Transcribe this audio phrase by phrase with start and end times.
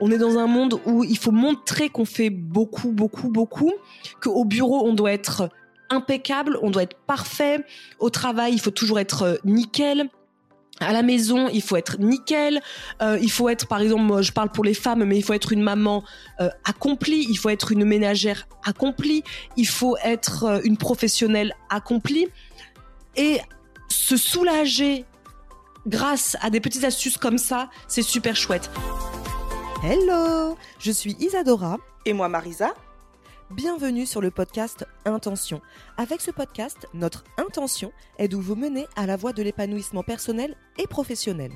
[0.00, 3.72] On est dans un monde où il faut montrer qu'on fait beaucoup, beaucoup, beaucoup,
[4.20, 5.48] qu'au bureau, on doit être
[5.90, 7.64] impeccable, on doit être parfait.
[7.98, 10.08] Au travail, il faut toujours être euh, nickel.
[10.80, 12.60] À la maison, il faut être nickel.
[13.00, 15.32] Euh, il faut être, par exemple, moi, je parle pour les femmes, mais il faut
[15.32, 16.04] être une maman
[16.40, 17.26] euh, accomplie.
[17.30, 19.22] Il faut être une ménagère accomplie.
[19.56, 22.26] Il faut être une professionnelle accomplie.
[23.16, 23.40] Et
[23.88, 25.06] se soulager
[25.86, 28.70] grâce à des petites astuces comme ça, c'est super chouette.
[29.88, 31.78] Hello, je suis Isadora.
[32.06, 32.74] Et moi, Marisa.
[33.52, 35.60] Bienvenue sur le podcast Intention.
[35.96, 40.56] Avec ce podcast, notre intention est de vous mener à la voie de l'épanouissement personnel
[40.76, 41.52] et professionnel.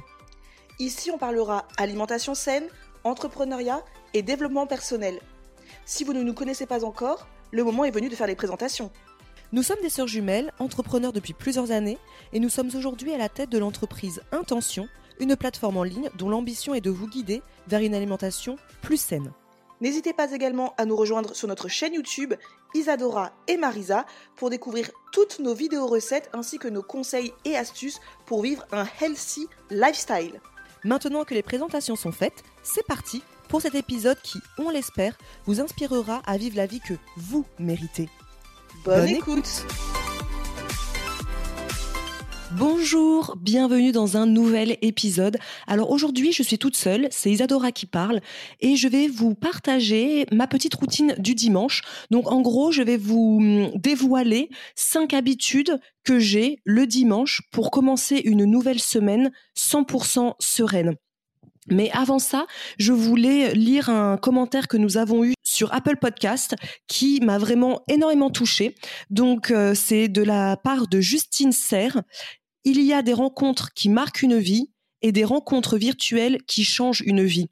[0.78, 2.68] Ici, on parlera alimentation saine,
[3.02, 5.18] entrepreneuriat et développement personnel.
[5.84, 8.92] Si vous ne nous connaissez pas encore, le moment est venu de faire les présentations.
[9.50, 11.98] Nous sommes des sœurs jumelles, entrepreneurs depuis plusieurs années,
[12.32, 14.86] et nous sommes aujourd'hui à la tête de l'entreprise Intention,
[15.20, 19.32] une plateforme en ligne dont l'ambition est de vous guider vers une alimentation plus saine.
[19.80, 22.34] N'hésitez pas également à nous rejoindre sur notre chaîne YouTube
[22.74, 24.04] Isadora et Marisa
[24.36, 28.86] pour découvrir toutes nos vidéos recettes ainsi que nos conseils et astuces pour vivre un
[29.00, 30.40] healthy lifestyle.
[30.84, 35.60] Maintenant que les présentations sont faites, c'est parti pour cet épisode qui, on l'espère, vous
[35.60, 38.08] inspirera à vivre la vie que vous méritez.
[38.84, 39.64] Bonne, Bonne écoute.
[42.58, 45.38] Bonjour, bienvenue dans un nouvel épisode.
[45.68, 48.20] Alors aujourd'hui, je suis toute seule, c'est Isadora qui parle
[48.60, 51.82] et je vais vous partager ma petite routine du dimanche.
[52.10, 57.70] Donc en gros, je vais vous hum, dévoiler cinq habitudes que j'ai le dimanche pour
[57.70, 60.96] commencer une nouvelle semaine 100% sereine.
[61.68, 62.46] Mais avant ça,
[62.78, 66.56] je voulais lire un commentaire que nous avons eu sur Apple Podcast
[66.88, 68.74] qui m'a vraiment énormément touchée.
[69.10, 72.02] Donc euh, c'est de la part de Justine Serre.
[72.64, 74.70] Il y a des rencontres qui marquent une vie
[75.02, 77.48] et des rencontres virtuelles qui changent une vie.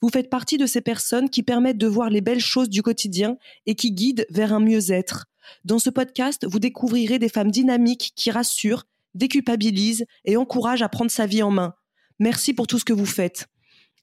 [0.00, 3.36] Vous faites partie de ces personnes qui permettent de voir les belles choses du quotidien
[3.66, 5.26] et qui guident vers un mieux-être.
[5.64, 8.84] Dans ce podcast, vous découvrirez des femmes dynamiques qui rassurent,
[9.14, 11.74] déculpabilisent et encouragent à prendre sa vie en main.
[12.18, 13.48] Merci pour tout ce que vous faites.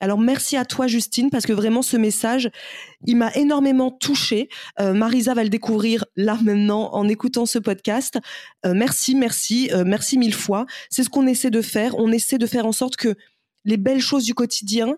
[0.02, 2.50] Alors merci à toi Justine parce que vraiment ce message,
[3.06, 4.50] il m'a énormément touchée.
[4.80, 8.18] Euh, Marisa va le découvrir là maintenant en écoutant ce podcast.
[8.66, 10.66] Euh, merci, merci, euh, merci mille fois.
[10.90, 11.96] C'est ce qu'on essaie de faire.
[12.00, 13.16] On essaie de faire en sorte que
[13.64, 14.98] les belles choses du quotidien,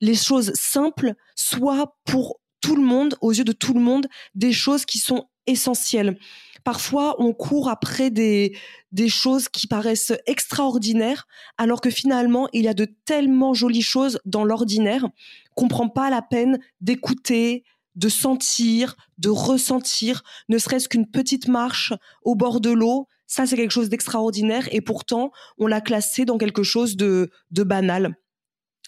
[0.00, 4.52] les choses simples, soient pour tout le monde, aux yeux de tout le monde, des
[4.52, 6.18] choses qui sont essentielles.
[6.64, 8.56] Parfois, on court après des,
[8.90, 11.26] des choses qui paraissent extraordinaires,
[11.58, 15.06] alors que finalement, il y a de tellement jolies choses dans l'ordinaire
[15.54, 17.64] qu'on prend pas la peine d'écouter,
[17.94, 21.92] de sentir, de ressentir, ne serait-ce qu'une petite marche
[22.22, 23.08] au bord de l'eau.
[23.26, 27.62] Ça, c'est quelque chose d'extraordinaire et pourtant, on l'a classé dans quelque chose de, de
[27.62, 28.16] banal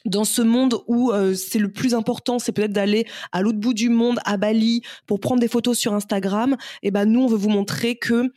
[0.07, 3.75] dans ce monde où euh, c'est le plus important, c'est peut-être d'aller à l'autre bout
[3.75, 6.57] du monde, à Bali, pour prendre des photos sur Instagram.
[6.83, 8.33] Et ben nous, on veut vous montrer que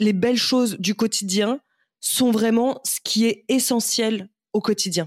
[0.00, 1.60] les belles choses du quotidien
[2.00, 5.06] sont vraiment ce qui est essentiel au quotidien.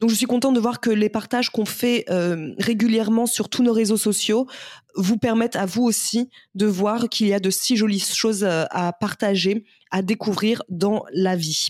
[0.00, 3.62] Donc je suis contente de voir que les partages qu'on fait euh, régulièrement sur tous
[3.62, 4.46] nos réseaux sociaux
[4.94, 8.64] vous permettent à vous aussi de voir qu'il y a de si jolies choses euh,
[8.70, 11.68] à partager, à découvrir dans la vie.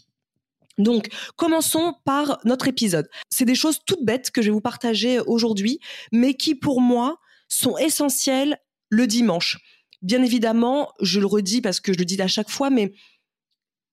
[0.79, 3.09] Donc, commençons par notre épisode.
[3.31, 5.81] C'est des choses toutes bêtes que je vais vous partager aujourd'hui,
[6.13, 8.59] mais qui pour moi sont essentielles
[8.91, 9.59] le dimanche.
[10.03, 12.93] Bien évidemment, je le redis parce que je le dis à chaque fois, mais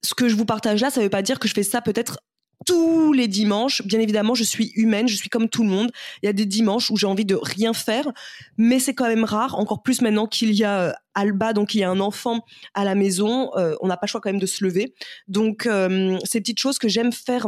[0.03, 1.81] ce que je vous partage là, ça ne veut pas dire que je fais ça
[1.81, 2.19] peut-être
[2.65, 3.81] tous les dimanches.
[3.85, 5.91] Bien évidemment, je suis humaine, je suis comme tout le monde.
[6.21, 8.11] Il y a des dimanches où j'ai envie de rien faire,
[8.57, 11.79] mais c'est quand même rare, encore plus maintenant qu'il y a euh, Alba, donc il
[11.79, 13.51] y a un enfant à la maison.
[13.57, 14.93] euh, on n'a pas le choix quand même de se lever.
[15.27, 17.47] Donc, euh, ces petites choses que j'aime faire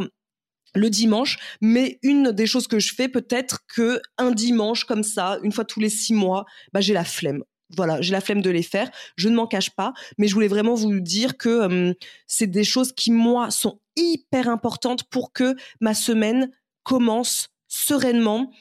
[0.74, 5.38] le dimanche, mais une des choses que je fais peut-être que un dimanche comme ça,
[5.42, 7.42] une fois tous les six mois, bah, j'ai la flemme.
[7.70, 8.90] Voilà, j'ai la flemme de les faire.
[9.16, 11.94] Je ne m'en cache pas, mais je voulais vraiment vous dire que
[12.26, 16.52] c'est des choses qui moi sont hyper importantes pour que ma semaine
[16.84, 18.52] commence sereinement,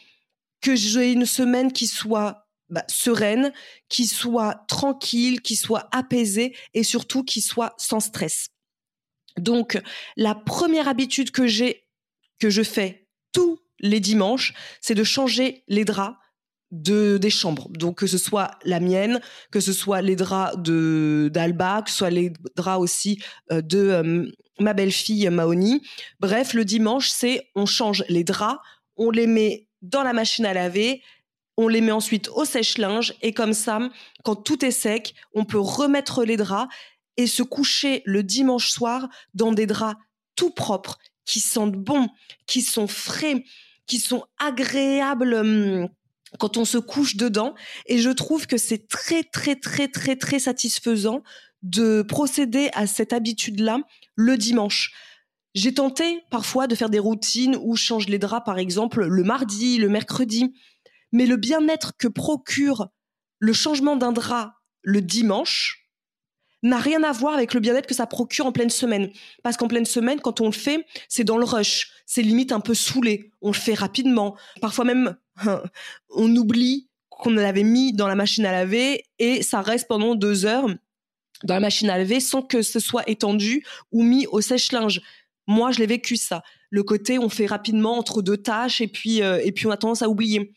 [0.62, 3.54] que j'ai une semaine qui soit bah, sereine,
[3.90, 8.50] qui soit tranquille, qui soit apaisée et surtout qui soit sans stress.
[9.38, 9.80] Donc,
[10.16, 11.88] la première habitude que j'ai,
[12.40, 16.18] que je fais tous les dimanches, c'est de changer les draps
[16.76, 17.70] de des chambres.
[17.72, 21.98] Donc que ce soit la mienne, que ce soit les draps de d'Alba, que ce
[21.98, 23.20] soit les draps aussi
[23.52, 25.82] euh, de euh, ma belle-fille Maoni.
[26.20, 28.60] Bref, le dimanche, c'est on change les draps,
[28.98, 31.02] on les met dans la machine à laver,
[31.58, 33.80] on les met ensuite au sèche-linge et comme ça,
[34.24, 36.74] quand tout est sec, on peut remettre les draps
[37.18, 40.00] et se coucher le dimanche soir dans des draps
[40.36, 42.10] tout propres, qui sentent bon,
[42.46, 43.46] qui sont frais,
[43.88, 45.88] qui sont agréables hum,
[46.40, 47.56] quand on se couche dedans.
[47.86, 51.24] Et je trouve que c'est très, très, très, très, très satisfaisant
[51.62, 53.80] de procéder à cette habitude-là
[54.16, 54.94] le dimanche.
[55.54, 59.24] J'ai tenté parfois de faire des routines où je change les draps, par exemple, le
[59.24, 60.54] mardi, le mercredi.
[61.12, 62.90] Mais le bien-être que procure
[63.40, 64.56] le changement d'un drap
[64.86, 65.86] le dimanche,
[66.64, 69.12] n'a rien à voir avec le bien-être que ça procure en pleine semaine.
[69.44, 71.92] Parce qu'en pleine semaine, quand on le fait, c'est dans le rush.
[72.06, 73.32] C'est limite un peu saoulé.
[73.42, 74.36] On le fait rapidement.
[74.62, 75.16] Parfois même,
[76.10, 80.46] on oublie qu'on l'avait mis dans la machine à laver et ça reste pendant deux
[80.46, 80.68] heures
[81.44, 85.02] dans la machine à laver sans que ce soit étendu ou mis au sèche-linge.
[85.48, 86.44] Moi, je l'ai vécu ça.
[86.70, 89.78] Le côté, on fait rapidement entre deux tâches et puis, euh, et puis on a
[89.78, 90.54] tendance à oublier.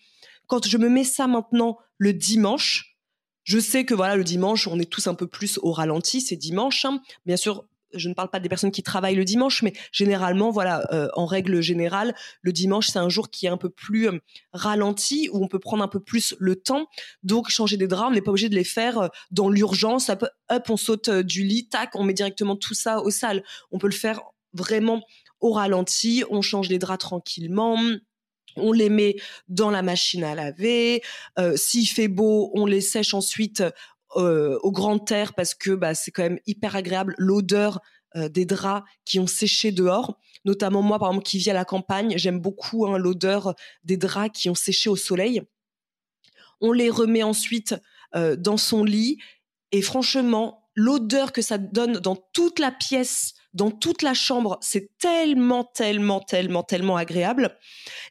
[0.46, 2.96] Quand je me mets ça maintenant le dimanche,
[3.44, 6.36] je sais que voilà, le dimanche, on est tous un peu plus au ralenti, c'est
[6.36, 6.84] dimanche.
[6.84, 7.00] Hein.
[7.26, 10.86] Bien sûr, je ne parle pas des personnes qui travaillent le dimanche, mais généralement, voilà,
[10.92, 14.18] euh, en règle générale, le dimanche, c'est un jour qui est un peu plus euh,
[14.52, 16.86] ralenti, où on peut prendre un peu plus le temps.
[17.22, 20.10] Donc, changer des draps, on n'est pas obligé de les faire euh, dans l'urgence.
[20.10, 23.42] Hop, on saute du lit, tac, on met directement tout ça au sale.
[23.70, 24.20] On peut le faire
[24.52, 25.02] vraiment
[25.40, 27.78] au ralenti, on change les draps tranquillement
[28.58, 29.16] on les met
[29.48, 31.02] dans la machine à laver.
[31.38, 33.62] Euh, S'il fait beau, on les sèche ensuite
[34.18, 37.80] euh, au grand air parce que bah, c'est quand même hyper agréable l'odeur
[38.16, 40.18] euh, des draps qui ont séché dehors.
[40.44, 43.54] Notamment moi, par exemple, qui vis à la campagne, j'aime beaucoup hein, l'odeur
[43.84, 45.42] des draps qui ont séché au soleil.
[46.60, 47.74] On les remet ensuite
[48.14, 49.18] euh, dans son lit
[49.72, 54.58] et franchement, l'odeur que ça donne dans toute la pièce dans toute la chambre.
[54.60, 57.58] C'est tellement, tellement, tellement, tellement agréable.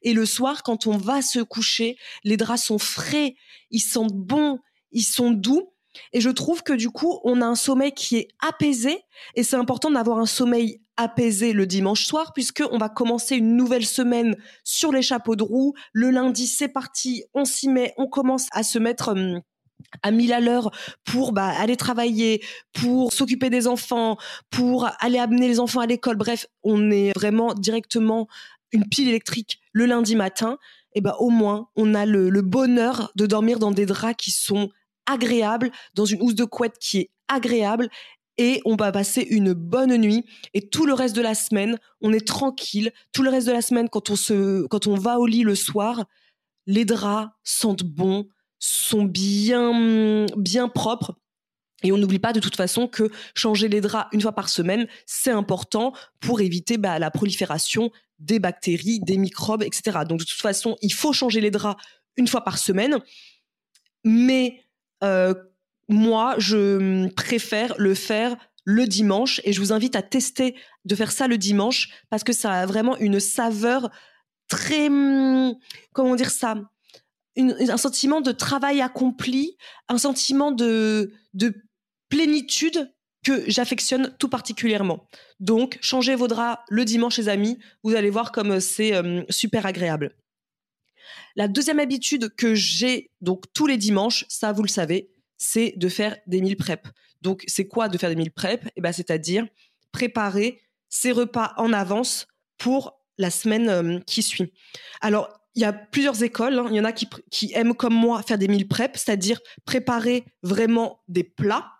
[0.01, 3.35] Et le soir, quand on va se coucher, les draps sont frais,
[3.71, 4.59] ils sentent bons,
[4.91, 5.73] ils sont doux.
[6.13, 8.99] Et je trouve que du coup, on a un sommeil qui est apaisé.
[9.35, 13.55] Et c'est important d'avoir un sommeil apaisé le dimanche soir, puisque on va commencer une
[13.55, 15.73] nouvelle semaine sur les chapeaux de roue.
[15.93, 19.41] Le lundi, c'est parti, on s'y met, on commence à se mettre hum,
[20.01, 20.71] à mille à l'heure
[21.05, 22.43] pour bah, aller travailler,
[22.73, 24.17] pour s'occuper des enfants,
[24.49, 26.17] pour aller amener les enfants à l'école.
[26.17, 28.27] Bref, on est vraiment directement
[28.71, 30.57] une pile électrique le lundi matin.
[30.93, 34.69] Et bah au moins, on a le bonheur de dormir dans des draps qui sont
[35.07, 37.89] agréables, dans une housse de couette qui est agréable
[38.37, 40.23] et on va passer une bonne nuit
[40.53, 42.91] et tout le reste de la semaine, on est tranquille.
[43.11, 45.55] Tout le reste de la semaine, quand on se, quand on va au lit le
[45.55, 46.05] soir,
[46.67, 48.27] les draps sentent bon,
[48.59, 51.17] sont bien, bien propres.
[51.83, 54.87] Et on n'oublie pas de toute façon que changer les draps une fois par semaine,
[55.05, 59.99] c'est important pour éviter bah, la prolifération des bactéries, des microbes, etc.
[60.07, 61.81] Donc de toute façon, il faut changer les draps
[62.17, 62.97] une fois par semaine.
[64.03, 64.63] Mais
[65.03, 65.33] euh,
[65.89, 68.35] moi, je préfère le faire
[68.65, 72.33] le dimanche et je vous invite à tester de faire ça le dimanche parce que
[72.33, 73.89] ça a vraiment une saveur
[74.49, 75.55] très, hum,
[75.93, 76.55] comment dire ça,
[77.37, 79.57] un sentiment de travail accompli,
[79.87, 81.53] un sentiment de, de
[82.09, 82.91] plénitude
[83.23, 85.07] que j'affectionne tout particulièrement.
[85.39, 87.59] Donc, changez vos draps le dimanche, les amis.
[87.83, 90.15] Vous allez voir comme c'est euh, super agréable.
[91.35, 95.89] La deuxième habitude que j'ai donc tous les dimanches, ça vous le savez, c'est de
[95.89, 96.87] faire des meal prep.
[97.21, 98.67] Donc, c'est quoi de faire des meal prep?
[98.75, 99.45] Eh ben, c'est-à-dire
[99.91, 104.53] préparer ses repas en avance pour la semaine euh, qui suit.
[105.01, 106.59] Alors, il y a plusieurs écoles.
[106.59, 106.67] Hein.
[106.69, 110.23] Il y en a qui, qui aiment comme moi faire des meal prep, c'est-à-dire préparer
[110.43, 111.71] vraiment des plats.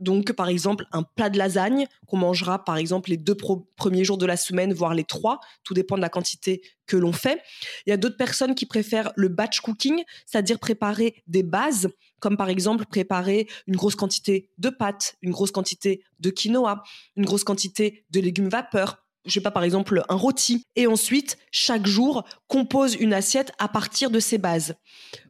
[0.00, 3.36] Donc, par exemple, un plat de lasagne qu'on mangera, par exemple, les deux
[3.76, 5.40] premiers jours de la semaine, voire les trois.
[5.62, 7.40] Tout dépend de la quantité que l'on fait.
[7.86, 11.88] Il y a d'autres personnes qui préfèrent le batch cooking, c'est-à-dire préparer des bases,
[12.20, 16.82] comme par exemple préparer une grosse quantité de pâtes, une grosse quantité de quinoa,
[17.16, 20.66] une grosse quantité de légumes vapeur, je sais pas, par exemple, un rôti.
[20.76, 24.74] Et ensuite, chaque jour, compose une assiette à partir de ses bases.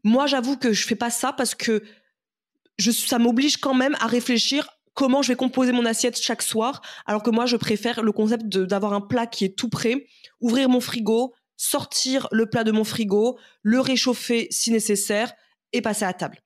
[0.03, 1.83] Moi, j'avoue que je fais pas ça parce que
[2.79, 6.81] je, ça m'oblige quand même à réfléchir comment je vais composer mon assiette chaque soir,
[7.07, 10.07] alors que moi, je préfère le concept d'avoir un plat qui est tout prêt,
[10.41, 15.33] ouvrir mon frigo, sortir le plat de mon frigo, le réchauffer si nécessaire
[15.73, 16.39] et passer à table.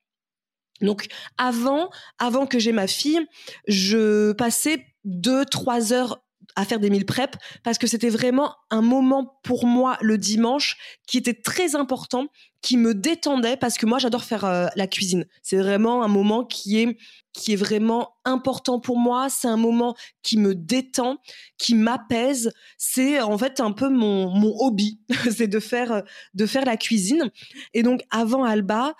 [0.80, 1.06] Donc
[1.37, 3.20] avant, avant que j'ai ma fille,
[3.66, 6.23] je passais deux, trois heures
[6.56, 10.76] à faire des meal prep parce que c'était vraiment un moment pour moi le dimanche
[11.06, 12.28] qui était très important,
[12.60, 15.26] qui me détendait parce que moi j'adore faire euh, la cuisine.
[15.42, 16.98] C'est vraiment un moment qui est
[17.32, 19.28] qui est vraiment important pour moi.
[19.28, 21.18] C'est un moment qui me détend,
[21.56, 22.52] qui m'apaise.
[22.78, 25.00] C'est en fait un peu mon, mon hobby,
[25.30, 26.02] c'est de faire
[26.34, 27.30] de faire la cuisine.
[27.74, 28.94] Et donc avant Alba,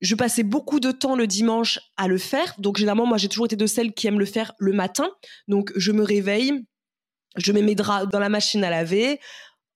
[0.00, 2.54] je passais beaucoup de temps le dimanche à le faire.
[2.58, 5.10] Donc généralement, moi, j'ai toujours été de celles qui aiment le faire le matin.
[5.48, 6.64] Donc je me réveille,
[7.36, 9.20] je mets mes draps dans la machine à laver.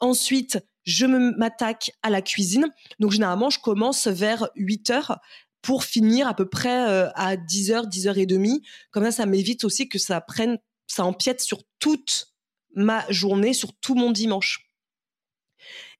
[0.01, 2.67] Ensuite, je m'attaque à la cuisine.
[2.99, 5.19] Donc généralement, je commence vers 8 heures
[5.63, 8.63] pour finir à peu près euh, à 10h, 10h30.
[8.91, 12.35] Comme ça, ça m'évite aussi que ça prenne, ça empiète sur toute
[12.75, 14.72] ma journée, sur tout mon dimanche.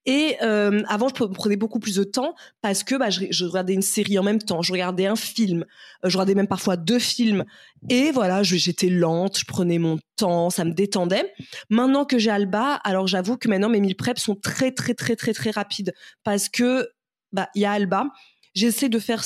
[0.05, 3.83] Et euh, avant, je prenais beaucoup plus de temps parce que bah, je, regardais une
[3.83, 5.65] série en même temps, je regardais un film,
[6.05, 7.45] euh, je regardais même parfois deux films.
[7.89, 11.33] Et voilà, j'étais lente, je prenais mon temps, ça me détendait.
[11.71, 15.15] Maintenant que j'ai Alba, alors j'avoue que maintenant mes meal prep sont très très très
[15.15, 15.93] très très rapides
[16.25, 16.89] parce que
[17.33, 18.07] bah y a Alba.
[18.55, 19.25] J'essaie de faire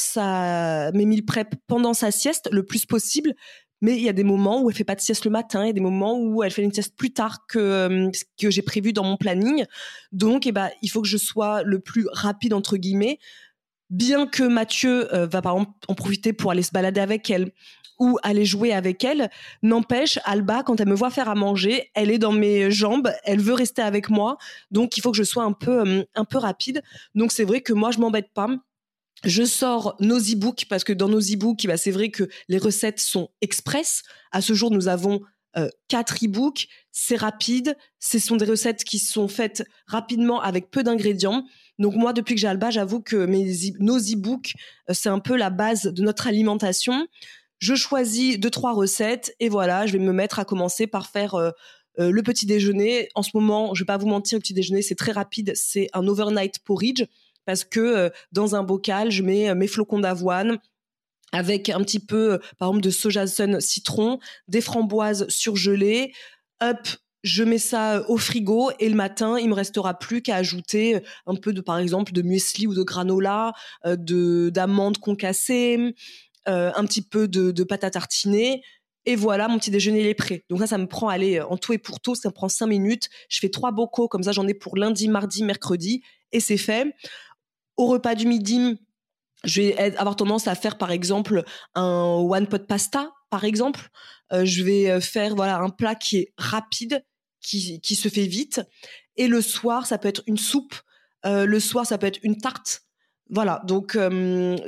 [0.94, 3.34] mes meal prep pendant sa sieste le plus possible
[3.80, 5.66] mais il y a des moments où elle fait pas de sieste le matin, il
[5.66, 8.50] y a des moments où elle fait une sieste plus tard que euh, ce que
[8.50, 9.64] j'ai prévu dans mon planning.
[10.12, 13.18] Donc, eh ben, il faut que je sois le plus rapide entre guillemets.
[13.90, 17.52] Bien que Mathieu euh, va par exemple en profiter pour aller se balader avec elle
[17.98, 19.30] ou aller jouer avec elle,
[19.62, 23.40] n'empêche, Alba, quand elle me voit faire à manger, elle est dans mes jambes, elle
[23.40, 24.36] veut rester avec moi,
[24.70, 26.82] donc il faut que je sois un peu, euh, un peu rapide.
[27.14, 28.48] Donc c'est vrai que moi, je m'embête pas
[29.24, 33.00] je sors nos e-books parce que dans nos e-books, bah, c'est vrai que les recettes
[33.00, 34.02] sont express.
[34.30, 35.20] À ce jour, nous avons
[35.56, 36.68] euh, quatre e-books.
[36.92, 37.76] C'est rapide.
[37.98, 41.44] Ce sont des recettes qui sont faites rapidement avec peu d'ingrédients.
[41.78, 44.52] Donc moi, depuis que j'ai Alba, j'avoue que mes, nos e-books,
[44.90, 47.06] euh, c'est un peu la base de notre alimentation.
[47.58, 51.34] Je choisis deux, trois recettes et voilà, je vais me mettre à commencer par faire
[51.34, 51.52] euh,
[51.98, 53.08] le petit déjeuner.
[53.14, 55.52] En ce moment, je vais pas vous mentir, le petit déjeuner, c'est très rapide.
[55.54, 57.06] C'est un overnight porridge
[57.46, 60.58] parce que euh, dans un bocal, je mets euh, mes flocons d'avoine
[61.32, 66.12] avec un petit peu, euh, par exemple, de soja sun citron, des framboises surgelées.
[66.60, 66.88] Hop,
[67.22, 71.34] je mets ça au frigo et le matin, il me restera plus qu'à ajouter un
[71.34, 73.52] peu de, par exemple, de muesli ou de granola,
[73.84, 75.94] de d'amandes concassées,
[76.46, 78.62] un petit peu de, de pâte à tartiner.
[79.06, 80.44] Et voilà, mon petit déjeuner est prêt.
[80.50, 82.66] Donc ça, ça me prend, aller en tout et pour tout, ça me prend cinq
[82.66, 83.08] minutes.
[83.28, 86.94] Je fais trois bocaux, comme ça j'en ai pour lundi, mardi, mercredi, et c'est fait.
[87.76, 88.78] Au repas du midi,
[89.44, 93.88] je vais avoir tendance à faire par exemple un one pot pasta, par exemple.
[94.32, 97.04] Euh, je vais euh, faire voilà un plat qui est rapide,
[97.40, 98.62] qui, qui se fait vite.
[99.16, 100.74] Et le soir, ça peut être une soupe.
[101.24, 102.82] Euh, le soir, ça peut être une tarte.
[103.28, 103.98] Voilà, donc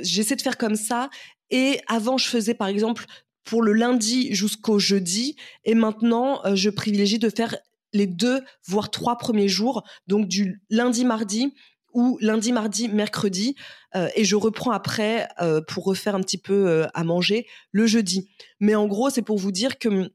[0.01, 1.09] j'essaie de faire comme ça.
[1.49, 3.05] Et avant, je faisais par exemple
[3.45, 5.37] pour le lundi jusqu'au jeudi.
[5.63, 7.55] Et maintenant, je privilégie de faire
[7.93, 9.83] les deux, voire trois premiers jours.
[10.07, 11.53] Donc du lundi, mardi
[11.93, 13.55] ou lundi, mardi, mercredi,
[13.95, 17.87] euh, et je reprends après euh, pour refaire un petit peu euh, à manger le
[17.87, 18.29] jeudi.
[18.59, 20.11] Mais en gros, c'est pour vous dire que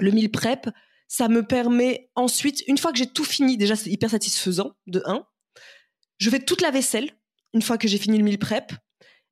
[0.00, 0.68] le meal prep,
[1.08, 5.02] ça me permet ensuite, une fois que j'ai tout fini, déjà c'est hyper satisfaisant, de
[5.06, 5.24] un,
[6.18, 7.10] je fais toute la vaisselle
[7.52, 8.72] une fois que j'ai fini le meal prep,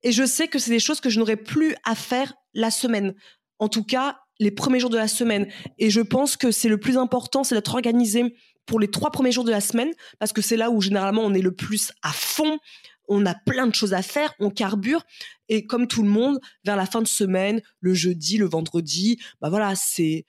[0.05, 3.15] et je sais que c'est des choses que je n'aurai plus à faire la semaine.
[3.59, 5.47] En tout cas, les premiers jours de la semaine.
[5.79, 8.35] Et je pense que c'est le plus important, c'est d'être organisé
[8.73, 11.35] pour les trois premiers jours de la semaine, parce que c'est là où généralement on
[11.35, 12.59] est le plus à fond,
[13.07, 15.05] on a plein de choses à faire, on carbure,
[15.51, 19.51] et comme tout le monde, vers la fin de semaine, le jeudi, le vendredi, bah
[19.51, 20.25] voilà, c'est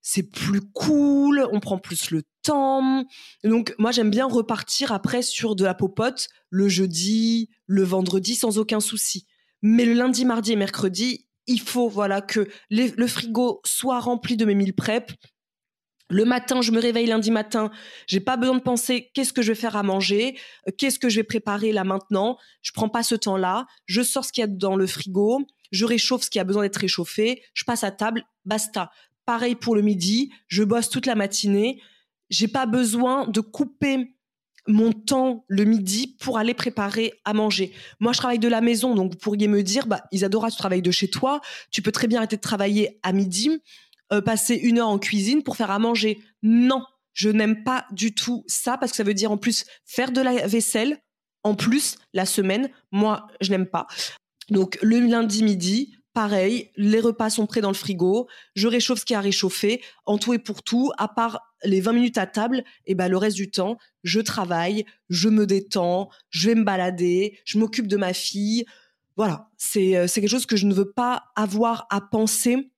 [0.00, 3.04] c'est plus cool, on prend plus le temps.
[3.42, 8.58] Donc moi j'aime bien repartir après sur de la popote le jeudi, le vendredi sans
[8.58, 9.26] aucun souci.
[9.60, 14.44] Mais le lundi, mardi et mercredi, il faut voilà que le frigo soit rempli de
[14.44, 15.10] mes mille prep,
[16.08, 17.70] le matin, je me réveille lundi matin,
[18.06, 21.08] j'ai pas besoin de penser qu'est-ce que je vais faire à manger, euh, qu'est-ce que
[21.08, 22.38] je vais préparer là maintenant.
[22.62, 25.84] Je prends pas ce temps-là, je sors ce qu'il y a dans le frigo, je
[25.84, 28.90] réchauffe ce qui a besoin d'être réchauffé, je passe à table, basta.
[29.26, 31.82] Pareil pour le midi, je bosse toute la matinée,
[32.30, 34.14] j'ai pas besoin de couper
[34.66, 37.72] mon temps le midi pour aller préparer à manger.
[38.00, 40.82] Moi, je travaille de la maison, donc vous pourriez me dire, bah, Isadora, tu travailles
[40.82, 43.62] de chez toi, tu peux très bien arrêter de travailler à midi
[44.12, 46.18] euh, passer une heure en cuisine pour faire à manger.
[46.42, 50.12] Non, je n'aime pas du tout ça parce que ça veut dire en plus faire
[50.12, 50.98] de la vaisselle.
[51.42, 53.86] En plus, la semaine, moi, je n'aime pas.
[54.50, 59.04] Donc le lundi midi, pareil, les repas sont prêts dans le frigo, je réchauffe ce
[59.04, 62.64] qui a réchauffé, en tout et pour tout, à part les 20 minutes à table,
[62.86, 67.38] et ben le reste du temps, je travaille, je me détends, je vais me balader,
[67.44, 68.64] je m'occupe de ma fille.
[69.16, 72.70] Voilà, c'est euh, c'est quelque chose que je ne veux pas avoir à penser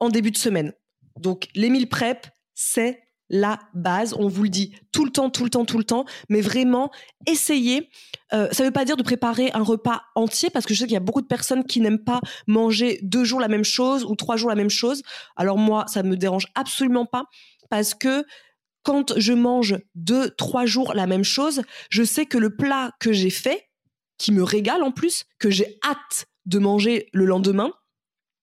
[0.00, 0.72] en début de semaine.
[1.18, 4.14] Donc, les meal prep, c'est la base.
[4.18, 6.04] On vous le dit tout le temps, tout le temps, tout le temps.
[6.28, 6.90] Mais vraiment,
[7.26, 7.88] essayez.
[8.32, 10.84] Euh, ça ne veut pas dire de préparer un repas entier parce que je sais
[10.86, 14.04] qu'il y a beaucoup de personnes qui n'aiment pas manger deux jours la même chose
[14.04, 15.02] ou trois jours la même chose.
[15.36, 17.24] Alors moi, ça me dérange absolument pas
[17.70, 18.24] parce que
[18.82, 23.12] quand je mange deux, trois jours la même chose, je sais que le plat que
[23.12, 23.68] j'ai fait,
[24.18, 27.72] qui me régale en plus, que j'ai hâte de manger le lendemain,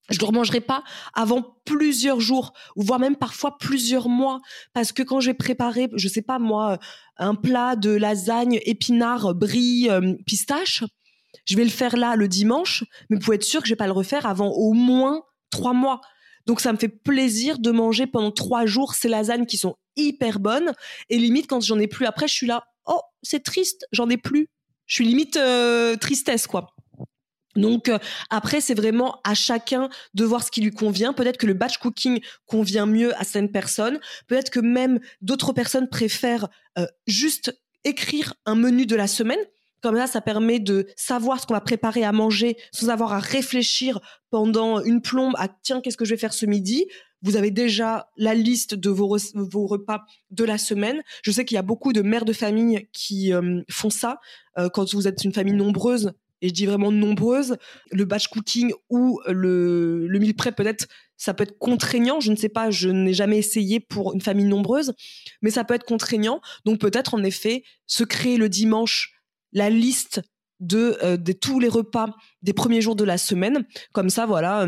[0.10, 0.84] je ne le remangerai pas
[1.14, 4.42] avant plusieurs jours, voire même parfois plusieurs mois,
[4.74, 6.78] parce que quand j'ai préparé, je sais pas moi,
[7.18, 10.84] un plat de lasagne épinard brie euh, pistache,
[11.46, 13.78] je vais le faire là le dimanche, mais vous pouvez être sûr que je vais
[13.78, 16.02] pas le refaire avant au moins trois mois.
[16.46, 20.40] Donc ça me fait plaisir de manger pendant trois jours ces lasagnes qui sont hyper
[20.40, 20.74] bonnes.
[21.10, 24.18] Et limite, quand j'en ai plus après, je suis là, oh, c'est triste, j'en ai
[24.18, 24.50] plus.
[24.86, 26.68] Je suis limite euh, tristesse, quoi.
[27.56, 27.98] Donc euh,
[28.30, 31.14] après, c'est vraiment à chacun de voir ce qui lui convient.
[31.14, 34.00] Peut-être que le batch cooking convient mieux à certaines personnes.
[34.28, 39.40] Peut-être que même d'autres personnes préfèrent euh, juste écrire un menu de la semaine.
[39.82, 43.20] Comme ça, ça permet de savoir ce qu'on va préparer à manger sans avoir à
[43.20, 46.86] réfléchir pendant une plombe à tiens, qu'est-ce que je vais faire ce midi?
[47.22, 51.02] Vous avez déjà la liste de vos, vos repas de la semaine.
[51.22, 54.20] Je sais qu'il y a beaucoup de mères de famille qui euh, font ça.
[54.58, 57.56] Euh, quand vous êtes une famille nombreuse, et je dis vraiment nombreuse,
[57.90, 62.20] le batch cooking ou le, le meal peut-être, ça peut être contraignant.
[62.20, 64.94] Je ne sais pas, je n'ai jamais essayé pour une famille nombreuse,
[65.42, 66.42] mais ça peut être contraignant.
[66.66, 69.14] Donc peut-être en effet se créer le dimanche
[69.54, 70.22] la liste
[70.60, 73.66] de, euh, de tous les repas des premiers jours de la semaine.
[73.94, 74.68] Comme ça, voilà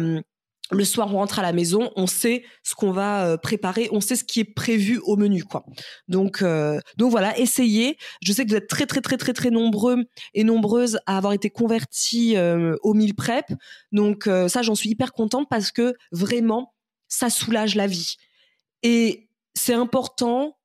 [0.71, 4.01] le soir on rentre à la maison, on sait ce qu'on va euh, préparer, on
[4.01, 5.65] sait ce qui est prévu au menu quoi.
[6.07, 7.97] Donc euh, donc voilà, essayez.
[8.21, 11.33] Je sais que vous êtes très très très très très nombreux et nombreuses à avoir
[11.33, 13.45] été convertis euh, au meal prep.
[13.91, 16.73] Donc ça j'en suis hyper contente parce que vraiment
[17.07, 18.15] ça soulage la vie.
[18.83, 20.57] Et c'est important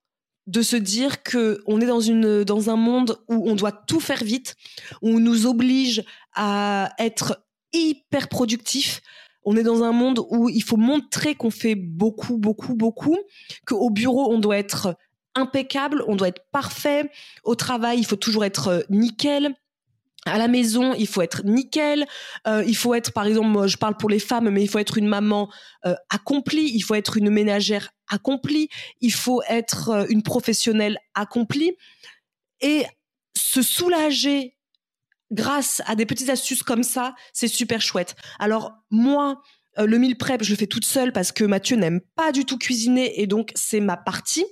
[0.47, 4.00] de se dire que on est dans une dans un monde où on doit tout
[4.00, 4.57] faire vite,
[5.03, 6.03] où on nous oblige
[6.35, 9.01] à être hyper productif,
[9.44, 13.18] on est dans un monde où il faut montrer qu'on fait beaucoup, beaucoup, beaucoup,
[13.66, 14.96] qu'au bureau, on doit être
[15.35, 17.11] impeccable, on doit être parfait.
[17.44, 19.55] Au travail, il faut toujours être euh, nickel.
[20.26, 22.07] À la maison, il faut être nickel.
[22.46, 24.79] Euh, il faut être, par exemple, moi, je parle pour les femmes, mais il faut
[24.79, 25.50] être une maman
[25.87, 26.70] euh, accomplie.
[26.74, 28.68] Il faut être une ménagère accomplie.
[29.00, 31.72] Il faut être une professionnelle accomplie.
[32.61, 32.85] Et
[33.35, 34.57] se soulager
[35.31, 38.16] grâce à des petites astuces comme ça, c'est super chouette.
[38.38, 39.40] Alors moi,
[39.79, 42.45] euh, le meal prep, je le fais toute seule parce que Mathieu n'aime pas du
[42.45, 44.45] tout cuisiner et donc c'est ma partie.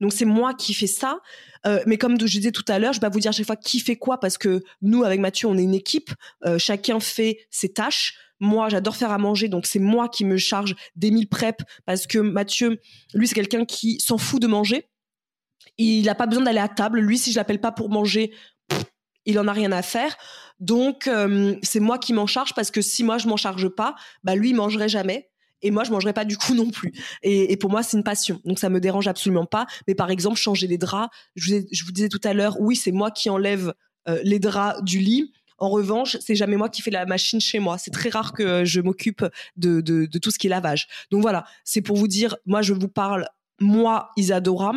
[0.00, 1.20] Donc c'est moi qui fais ça.
[1.66, 3.80] Euh, mais comme je disais tout à l'heure, je vais vous dire chaque fois qui
[3.80, 6.10] fait quoi parce que nous, avec Mathieu, on est une équipe.
[6.44, 8.14] Euh, chacun fait ses tâches.
[8.40, 12.06] Moi, j'adore faire à manger, donc c'est moi qui me charge des meal prep parce
[12.06, 12.78] que Mathieu,
[13.12, 14.88] lui, c'est quelqu'un qui s'en fout de manger.
[15.76, 17.00] Il n'a pas besoin d'aller à table.
[17.00, 18.32] Lui, si je l'appelle pas pour manger,
[19.28, 20.16] il en a rien à faire.
[20.58, 23.94] Donc euh, c'est moi qui m'en charge parce que si moi je m'en charge pas,
[24.24, 26.92] bah lui il mangerait jamais et moi je mangerais pas du coup non plus.
[27.22, 29.66] Et, pour moi c'est une passion, donc ça me dérange absolument pas.
[29.86, 33.10] Mais par exemple changer les draps, je vous, disais tout à l'heure, oui c'est moi
[33.10, 33.74] qui enlève
[34.08, 35.32] euh, les draps du lit.
[35.60, 37.78] En revanche, c'est jamais moi qui fais la machine chez moi.
[37.78, 40.86] C'est très rare que je m'occupe de, de, tout ce qui est lavage.
[41.10, 44.72] Donc voilà, c'est pour vous dire, moi je vous parle, moi Isadora,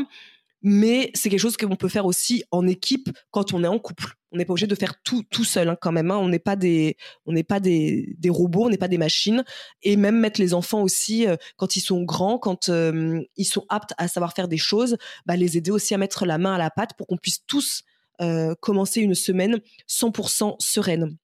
[0.61, 4.13] mais c'est quelque chose qu'on peut faire aussi en équipe quand on est en couple.
[4.31, 6.11] On n'est pas obligé de faire tout tout seul hein, quand même.
[6.11, 6.17] Hein.
[6.17, 9.43] On n'est pas des on pas des, des robots, on n'est pas des machines.
[9.81, 13.65] Et même mettre les enfants aussi euh, quand ils sont grands, quand euh, ils sont
[13.69, 16.57] aptes à savoir faire des choses, bah, les aider aussi à mettre la main à
[16.57, 17.83] la pâte pour qu'on puisse tous
[18.21, 21.17] euh, commencer une semaine 100% sereine.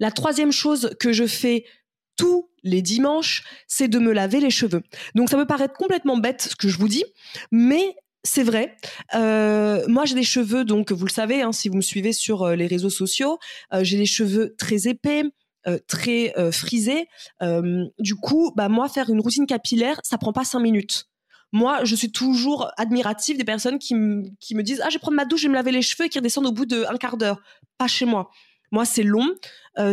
[0.00, 1.64] La troisième chose que je fais
[2.16, 4.82] tous les dimanches, c'est de me laver les cheveux.
[5.14, 7.04] Donc ça peut paraître complètement bête ce que je vous dis,
[7.50, 8.76] mais c'est vrai.
[9.14, 12.42] Euh, moi, j'ai des cheveux, donc vous le savez, hein, si vous me suivez sur
[12.42, 13.38] euh, les réseaux sociaux,
[13.72, 15.24] euh, j'ai des cheveux très épais,
[15.86, 17.06] très frisés.
[18.00, 21.04] du coup, bah moi, faire une routine capillaire, ça prend pas cinq minutes.
[21.52, 25.24] Moi, je suis toujours admirative des personnes qui, me disent ah je vais prendre ma
[25.24, 27.40] douche, je vais me laver les cheveux et qui redescendent au bout d'un quart d'heure.
[27.78, 28.30] Pas chez moi.
[28.72, 29.28] Moi, c'est long.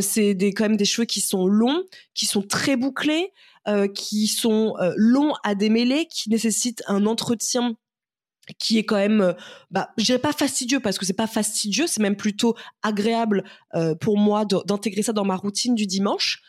[0.02, 1.84] c'est quand même des cheveux qui sont longs,
[2.16, 3.32] qui sont très bouclés,
[3.94, 7.76] qui sont longs à démêler, qui nécessitent un entretien
[8.58, 9.34] qui est quand même, euh,
[9.72, 13.44] bah, je dirais pas fastidieux parce que c'est pas fastidieux, c'est même plutôt agréable
[13.76, 16.42] euh, pour moi d'intégrer ça dans ma routine du dimanche.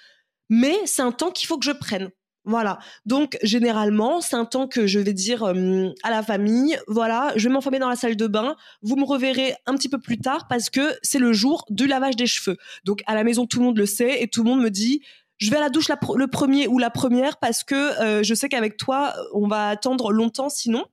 [0.48, 2.10] Mais c'est un temps qu'il faut que je prenne.
[2.44, 2.78] Voilà.
[3.04, 7.46] Donc généralement, c'est un temps que je vais dire euh, à la famille, voilà, je
[7.46, 10.48] vais m'enfermer dans la salle de bain, vous me reverrez un petit peu plus tard
[10.48, 12.56] parce que c'est le jour du lavage des cheveux.
[12.84, 15.02] Donc à la maison, tout le monde le sait et tout le monde me dit,
[15.40, 18.76] je vais à la douche le premier ou la première parce que je sais qu'avec
[18.76, 20.84] toi, on va attendre longtemps sinon.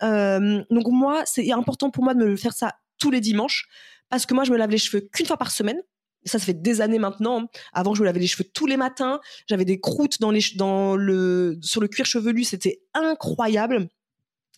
[0.00, 3.68] donc moi, c'est important pour moi de me faire ça tous les dimanches
[4.08, 5.80] parce que moi, je me lave les cheveux qu'une fois par semaine.
[6.24, 7.48] Ça, ça fait des années maintenant.
[7.72, 9.20] Avant, je me lavais les cheveux tous les matins.
[9.46, 12.44] J'avais des croûtes sur le cuir chevelu.
[12.44, 13.88] C'était incroyable.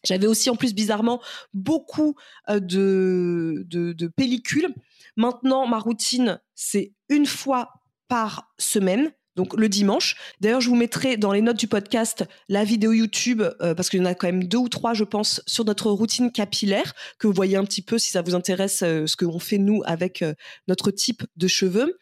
[0.05, 1.21] J'avais aussi, en plus, bizarrement,
[1.53, 2.15] beaucoup
[2.49, 4.75] de, de pellicules.
[5.17, 7.73] Maintenant, ma routine, c'est une fois
[8.09, 10.17] par semaine donc le dimanche.
[10.41, 14.01] D'ailleurs, je vous mettrai dans les notes du podcast la vidéo YouTube, euh, parce qu'il
[14.01, 17.27] y en a quand même deux ou trois, je pense, sur notre routine capillaire, que
[17.27, 20.23] vous voyez un petit peu si ça vous intéresse euh, ce qu'on fait nous avec
[20.23, 20.35] euh,
[20.69, 21.99] notre type de cheveux.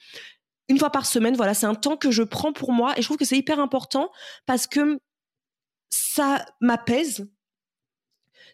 [0.68, 3.06] Une fois par semaine, voilà, c'est un temps que je prends pour moi et je
[3.06, 4.10] trouve que c'est hyper important
[4.44, 4.98] parce que
[5.90, 7.26] ça m'apaise,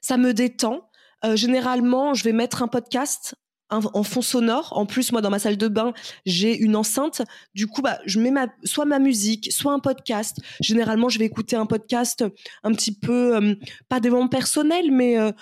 [0.01, 0.89] ça me détend.
[1.35, 3.35] généralement, je vais mettre un podcast
[3.70, 4.72] en fond sonore.
[4.77, 5.92] En plus, moi, dans ma salle de bain,
[6.27, 7.22] j'ai une enceinte.
[7.55, 10.38] Du coup, bah, je mets ma, soit ma musique, soit un podcast.
[10.61, 12.24] Généralement, je vais écouter un podcast
[12.62, 13.55] un petit peu, euh,
[13.88, 15.33] pas des moments personnels, mais euh,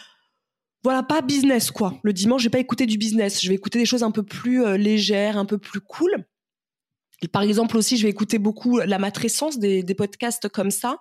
[0.82, 1.98] voilà, pas business, quoi.
[2.02, 3.42] Le dimanche, je vais pas écouter du business.
[3.42, 6.24] Je vais écouter des choses un peu plus euh, légères, un peu plus cool.
[7.32, 10.98] par exemple, aussi, je vais écouter beaucoup la matrescence, des, des podcasts comme ça.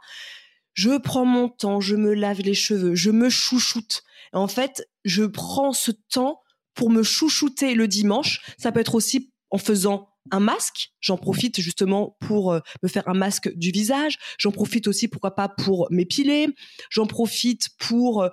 [0.73, 4.03] Je prends mon temps, je me lave les cheveux, je me chouchoute.
[4.31, 6.41] En fait, je prends ce temps
[6.73, 8.41] pour me chouchouter le dimanche.
[8.57, 10.91] Ça peut être aussi en faisant un masque.
[10.99, 14.17] J'en profite justement pour euh, me faire un masque du visage.
[14.37, 16.47] J'en profite aussi, pourquoi pas, pour m'épiler.
[16.89, 18.29] J'en profite pour euh,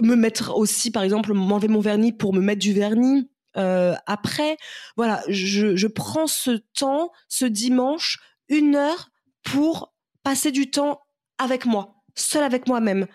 [0.00, 3.30] me mettre aussi, par exemple, m'enlever mon vernis pour me mettre du vernis.
[3.56, 4.56] Euh, après,
[4.96, 9.10] voilà, je, je prends ce temps, ce dimanche, une heure
[9.42, 11.00] pour passer du temps
[11.38, 13.06] avec moi, seul avec moi-même.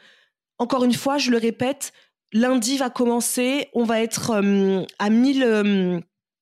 [0.57, 1.93] Encore une fois, je le répète,
[2.35, 5.99] lundi va commencer, on va être euh, à 1000 euh,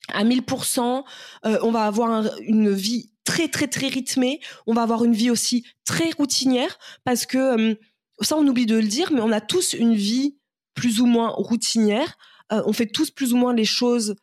[0.10, 1.03] à 1000%,
[1.45, 5.29] euh, on va avoir une vie très très très rythmée, on va avoir une vie
[5.29, 7.77] aussi très routinière parce que
[8.21, 10.36] ça on oublie de le dire mais on a tous une vie
[10.73, 12.17] plus ou moins routinière,
[12.49, 14.15] on fait tous plus ou moins les choses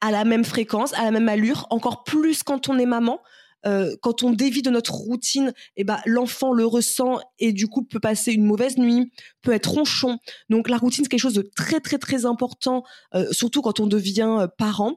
[0.00, 3.20] à la même fréquence, à la même allure, encore plus quand on est maman
[3.66, 7.82] euh, quand on dévie de notre routine, eh ben, l'enfant le ressent et du coup
[7.82, 10.18] peut passer une mauvaise nuit, peut être ronchon.
[10.48, 13.86] Donc la routine, c'est quelque chose de très très très important, euh, surtout quand on
[13.86, 14.96] devient euh, parent.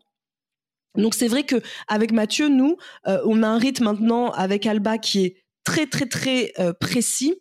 [0.95, 5.23] Donc c'est vrai que avec Mathieu, nous, on a un rythme maintenant avec Alba qui
[5.23, 7.35] est très très très précis.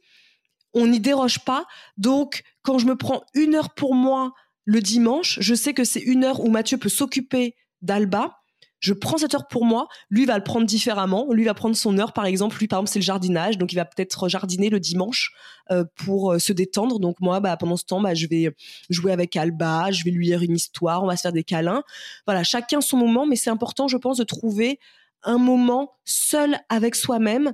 [0.74, 1.64] On n'y déroge pas.
[1.96, 4.32] Donc quand je me prends une heure pour moi
[4.64, 8.37] le dimanche, je sais que c'est une heure où Mathieu peut s'occuper d'Alba
[8.80, 11.98] je prends cette heure pour moi, lui va le prendre différemment, lui va prendre son
[11.98, 14.80] heure par exemple, lui par exemple c'est le jardinage, donc il va peut-être jardiner le
[14.80, 15.32] dimanche
[15.70, 18.54] euh, pour euh, se détendre, donc moi bah, pendant ce temps bah, je vais
[18.90, 21.82] jouer avec Alba, je vais lui lire une histoire, on va se faire des câlins,
[22.26, 24.78] voilà, chacun son moment, mais c'est important je pense de trouver
[25.24, 27.52] un moment seul avec soi-même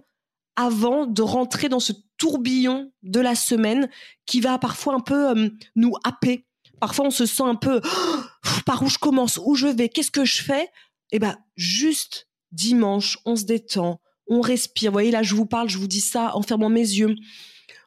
[0.56, 3.88] avant de rentrer dans ce tourbillon de la semaine
[4.26, 6.46] qui va parfois un peu euh, nous happer.
[6.80, 7.80] Parfois on se sent un peu
[8.66, 10.68] par où je commence, où je vais, qu'est-ce que je fais?
[11.14, 14.90] Eh ben juste dimanche, on se détend, on respire.
[14.90, 17.14] Vous voyez là, je vous parle, je vous dis ça en fermant mes yeux.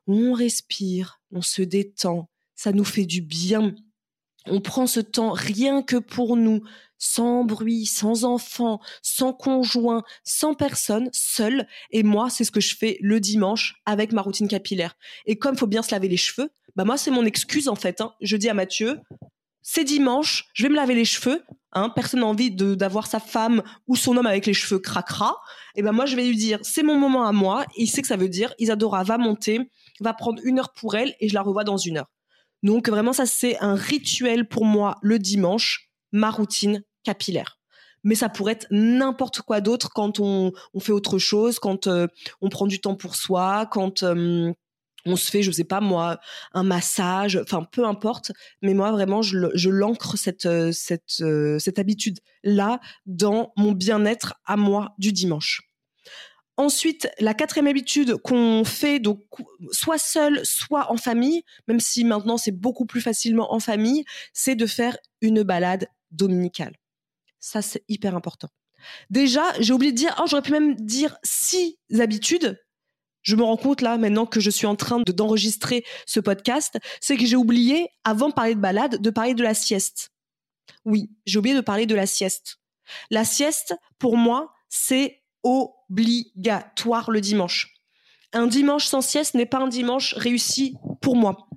[0.08, 3.76] On respire, on se détend, ça nous fait du bien.
[4.46, 6.64] On prend ce temps rien que pour nous,
[6.98, 11.68] sans bruit, sans enfants, sans conjoint, sans personne, seul.
[11.92, 14.96] Et moi, c'est ce que je fais le dimanche avec ma routine capillaire.
[15.26, 18.00] Et comme faut bien se laver les cheveux, bah moi, c'est mon excuse en fait.
[18.00, 18.14] Hein.
[18.22, 19.02] Je dis à Mathieu,
[19.70, 21.44] c'est dimanche, je vais me laver les cheveux.
[21.74, 25.36] Hein, personne n'a envie d'avoir sa femme ou son homme avec les cheveux cracra.
[25.76, 27.66] Et ben moi, je vais lui dire, c'est mon moment à moi.
[27.76, 31.16] il sait que ça veut dire, Isadora va monter, va prendre une heure pour elle
[31.20, 32.10] et je la revois dans une heure.
[32.64, 37.60] Donc vraiment, ça c'est un rituel pour moi le dimanche, ma routine capillaire.
[38.06, 42.08] Mais ça pourrait être n'importe quoi d'autre quand on, fait autre chose, quand euh,
[42.40, 44.54] on prend du temps pour soi, quand euh,
[45.06, 46.20] on se fait, je sais pas moi,
[46.54, 48.32] un massage, enfin peu importe.
[48.62, 54.36] Mais moi vraiment, je, l'ancre cette euh, cette euh, cette habitude là dans mon bien-être
[54.46, 55.62] à moi du dimanche.
[56.60, 59.20] Ensuite, la quatrième habitude qu'on fait, donc
[59.72, 64.56] soit seul, soit en famille, même si maintenant c'est beaucoup plus facilement en famille, c'est
[64.56, 66.76] de faire une balade dominicale.
[67.40, 68.50] Ça, c'est hyper important.
[69.12, 72.60] Déjà, j'ai oublié de dire, oh, j'aurais pu même dire six habitudes,
[73.28, 77.18] je me rends compte là maintenant que je suis en train d'enregistrer ce podcast, c'est
[77.18, 80.12] que j'ai oublié, avant de parler de balade, de parler de la sieste.
[80.86, 82.62] Oui, j'ai oublié de parler de la sieste.
[83.12, 87.74] La sieste, pour moi, c'est obligatoire le dimanche.
[88.32, 91.50] Un dimanche sans sieste n'est pas un dimanche réussi pour moi.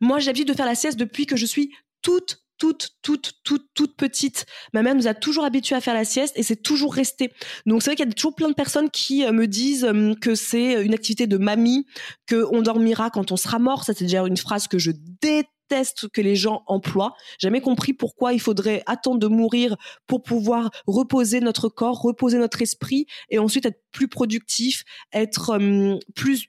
[0.00, 3.66] Moi, j'ai l'habitude de faire la sieste depuis que je suis toute toute, toute, toute,
[3.74, 6.94] toute petite, ma mère nous a toujours habitués à faire la sieste et c'est toujours
[6.94, 7.32] resté.
[7.66, 10.14] Donc c'est vrai qu'il y a toujours plein de personnes qui euh, me disent euh,
[10.20, 11.86] que c'est une activité de mamie,
[12.26, 13.84] que on dormira quand on sera mort.
[13.84, 14.92] Ça c'est déjà une phrase que je
[15.22, 17.14] déteste que les gens emploient.
[17.38, 22.60] Jamais compris pourquoi il faudrait attendre de mourir pour pouvoir reposer notre corps, reposer notre
[22.60, 26.48] esprit et ensuite être plus productif, être euh, plus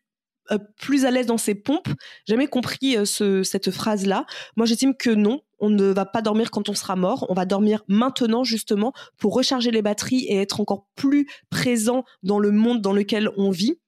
[0.77, 1.89] plus à l'aise dans ses pompes.
[2.27, 4.25] Jamais compris euh, ce, cette phrase-là.
[4.57, 7.25] Moi, j'estime que non, on ne va pas dormir quand on sera mort.
[7.29, 12.39] On va dormir maintenant, justement, pour recharger les batteries et être encore plus présent dans
[12.39, 13.79] le monde dans lequel on vit.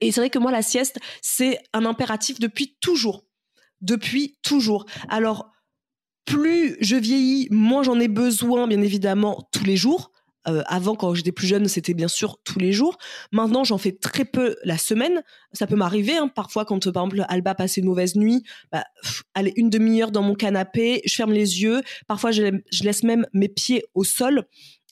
[0.00, 3.24] Et c'est vrai que moi, la sieste, c'est un impératif depuis toujours.
[3.80, 4.86] Depuis toujours.
[5.08, 5.50] Alors,
[6.24, 10.12] plus je vieillis, moins j'en ai besoin, bien évidemment, tous les jours.
[10.48, 12.96] Euh, avant, quand j'étais plus jeune, c'était bien sûr tous les jours.
[13.32, 15.22] Maintenant, j'en fais très peu la semaine.
[15.52, 18.84] Ça peut m'arriver, hein, parfois, quand par exemple Alba passe une mauvaise nuit, bah,
[19.56, 21.82] une demi-heure dans mon canapé, je ferme les yeux.
[22.06, 24.46] Parfois, je, laisse même mes pieds au sol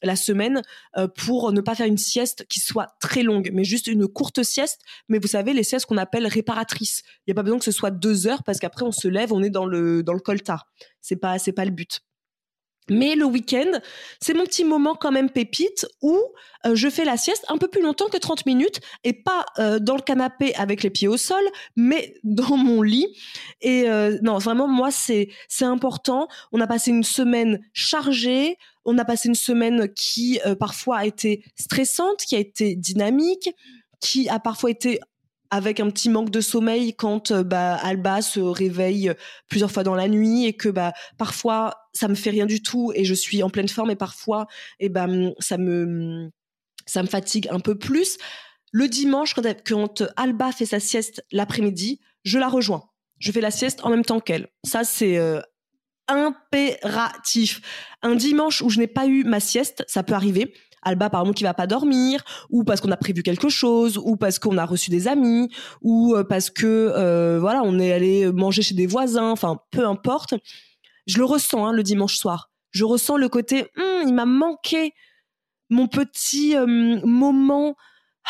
[0.05, 0.63] la semaine
[0.97, 4.45] euh, pour ne pas faire une sieste qui soit très longue, mais juste une courte
[4.45, 4.81] sieste.
[5.09, 7.03] Mais vous savez, les siestes qu'on appelle réparatrices.
[7.27, 9.33] Il n'y a pas besoin que ce soit deux heures parce qu'après on se lève,
[9.33, 10.69] on est dans le dans le coltard.
[11.01, 12.03] C'est pas pas le but.
[12.91, 13.71] Mais le week-end,
[14.21, 16.19] c'est mon petit moment quand même pépite où
[16.67, 19.79] euh, je fais la sieste un peu plus longtemps que 30 minutes et pas euh,
[19.79, 21.43] dans le canapé avec les pieds au sol,
[21.77, 23.07] mais dans mon lit.
[23.61, 26.29] Et euh, non, vraiment, moi, c'est c'est important.
[26.53, 28.57] On a passé une semaine chargée.
[28.85, 33.51] On a passé une semaine qui parfois a été stressante, qui a été dynamique,
[34.01, 35.01] qui a parfois été
[35.51, 39.13] avec un petit manque de sommeil quand euh, bah, Alba se réveille
[39.49, 42.93] plusieurs fois dans la nuit et que bah parfois ça me fait rien du tout
[42.95, 44.47] et je suis en pleine forme et parfois
[44.79, 46.31] et eh ben ça me
[46.87, 48.19] ça me fatigue un peu plus.
[48.73, 52.85] Le dimanche quand, quand Alba fait sa sieste l'après-midi, je la rejoins.
[53.19, 54.49] Je fais la sieste en même temps qu'elle.
[54.65, 55.41] Ça c'est euh,
[56.09, 57.61] impératif.
[58.03, 60.55] Un dimanche où je n'ai pas eu ma sieste, ça peut arriver.
[60.83, 64.17] Alba par exemple qui va pas dormir ou parce qu'on a prévu quelque chose ou
[64.17, 65.51] parce qu'on a reçu des amis
[65.83, 69.87] ou euh, parce que euh, voilà on est allé manger chez des voisins enfin peu
[69.87, 70.35] importe.
[71.07, 72.51] Je le ressens hein, le dimanche soir.
[72.71, 74.93] Je ressens le côté hum, il m'a manqué
[75.71, 77.77] mon petit euh, moment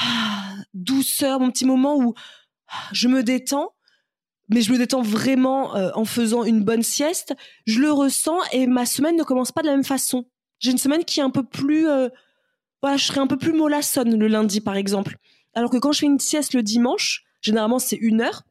[0.01, 2.15] ah, douceur mon petit moment où
[2.69, 3.75] ah, je me détends
[4.51, 7.35] mais je me détends vraiment en faisant une bonne sieste.
[7.67, 10.25] Je le ressens et ma semaine ne commence pas de la même façon.
[10.59, 11.87] J'ai une semaine qui est un peu plus
[12.83, 15.17] je serais un peu plus mollassonne le lundi, par exemple.
[15.55, 18.45] Alors que quand je fais une sieste le dimanche, généralement c'est une heure,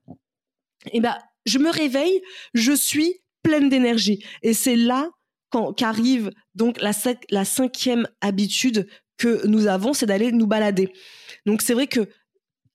[0.87, 2.21] et eh ben, je me réveille,
[2.53, 4.23] je suis pleine d'énergie.
[4.43, 5.09] Et c'est là
[5.77, 6.91] qu'arrive donc la,
[7.29, 8.87] la cinquième habitude
[9.17, 10.93] que nous avons, c'est d'aller nous balader.
[11.45, 12.09] Donc c'est vrai que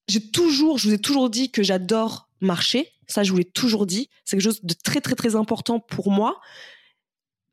[0.08, 2.88] j'ai toujours, je vous ai toujours dit que j'adore marcher.
[3.06, 4.08] Ça, je vous l'ai toujours dit.
[4.24, 6.40] C'est quelque chose de très, très, très important pour moi.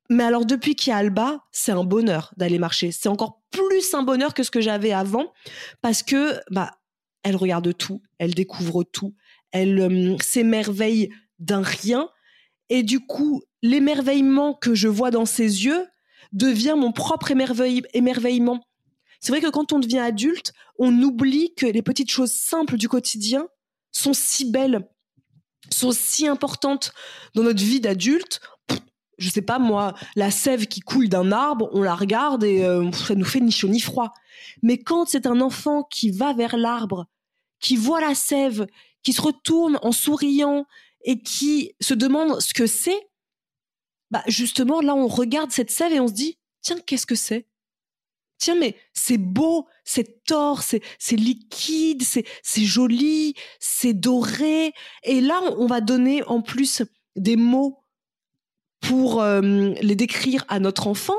[0.09, 2.91] Mais alors, depuis qu'il y a Alba, c'est un bonheur d'aller marcher.
[2.91, 5.33] C'est encore plus un bonheur que ce que j'avais avant
[5.81, 6.79] parce que, bah,
[7.23, 9.15] elle regarde tout, elle découvre tout,
[9.51, 11.09] elle euh, s'émerveille
[11.39, 12.09] d'un rien.
[12.69, 15.85] Et du coup, l'émerveillement que je vois dans ses yeux
[16.31, 17.31] devient mon propre
[17.93, 18.63] émerveillement.
[19.19, 22.87] C'est vrai que quand on devient adulte, on oublie que les petites choses simples du
[22.87, 23.47] quotidien
[23.91, 24.87] sont si belles,
[25.71, 26.93] sont si importantes
[27.35, 28.39] dans notre vie d'adulte
[29.19, 32.91] je sais pas moi, la sève qui coule d'un arbre, on la regarde et euh,
[32.91, 34.13] ça nous fait ni chaud ni froid.
[34.63, 37.05] Mais quand c'est un enfant qui va vers l'arbre,
[37.59, 38.65] qui voit la sève,
[39.03, 40.65] qui se retourne en souriant
[41.03, 43.09] et qui se demande ce que c'est,
[44.11, 47.45] bah justement là on regarde cette sève et on se dit tiens qu'est-ce que c'est?
[48.37, 55.67] Tiens mais c'est beau, c'est tort, c'est liquide, c'est joli, c'est doré et là on
[55.67, 56.81] va donner en plus
[57.15, 57.83] des mots
[58.81, 59.41] pour euh,
[59.81, 61.17] les décrire à notre enfant,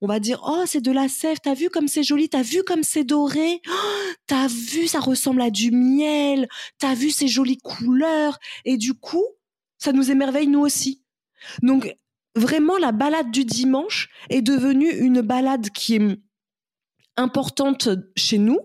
[0.00, 2.62] on va dire oh c'est de la sève, t'as vu comme c'est joli, t'as vu
[2.62, 7.58] comme c'est doré, oh, t'as vu ça ressemble à du miel, t'as vu ces jolies
[7.58, 9.26] couleurs et du coup
[9.78, 11.02] ça nous émerveille nous aussi.
[11.62, 11.94] Donc
[12.36, 16.18] vraiment la balade du dimanche est devenue une balade qui est
[17.16, 18.58] importante chez nous.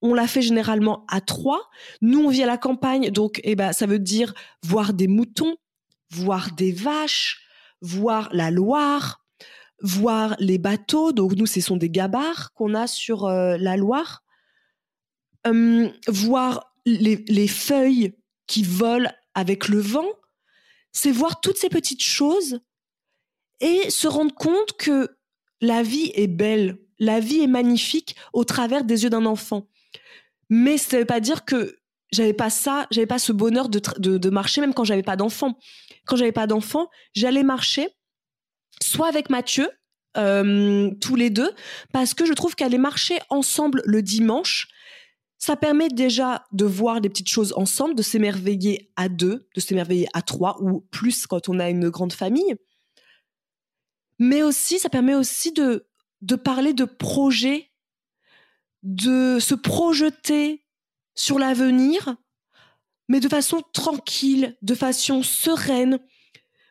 [0.00, 1.70] On la fait généralement à trois.
[2.00, 5.54] Nous, on vit à la campagne, donc eh ben, ça veut dire voir des moutons,
[6.10, 7.46] voir des vaches,
[7.82, 9.22] voir la Loire,
[9.82, 11.12] voir les bateaux.
[11.12, 14.22] Donc nous, ce sont des gabarres qu'on a sur euh, la Loire.
[15.44, 18.14] Hum, voir les, feuilles
[18.46, 20.08] qui volent avec le vent.
[20.92, 22.60] C'est voir toutes ces petites choses
[23.60, 25.16] et se rendre compte que
[25.60, 29.68] la vie est belle, la vie est magnifique au travers des yeux d'un enfant.
[30.48, 31.78] Mais ça ne veut pas dire que
[32.12, 35.58] j'avais pas ça, j'avais pas ce bonheur de, de, marcher même quand j'avais pas d'enfant.
[36.06, 37.88] Quand j'avais pas d'enfant, j'allais marcher
[38.82, 39.70] soit avec Mathieu,
[40.16, 41.50] euh, tous les deux,
[41.92, 44.68] parce que je trouve qu'aller marcher ensemble le dimanche,
[45.38, 50.06] ça permet déjà de voir des petites choses ensemble, de s'émerveiller à deux, de s'émerveiller
[50.12, 52.54] à trois ou plus quand on a une grande famille.
[54.18, 55.88] Mais aussi, ça permet aussi de,
[56.20, 57.72] de parler de projets,
[58.82, 60.61] de se projeter
[61.14, 62.16] sur l'avenir,
[63.08, 65.98] mais de façon tranquille, de façon sereine.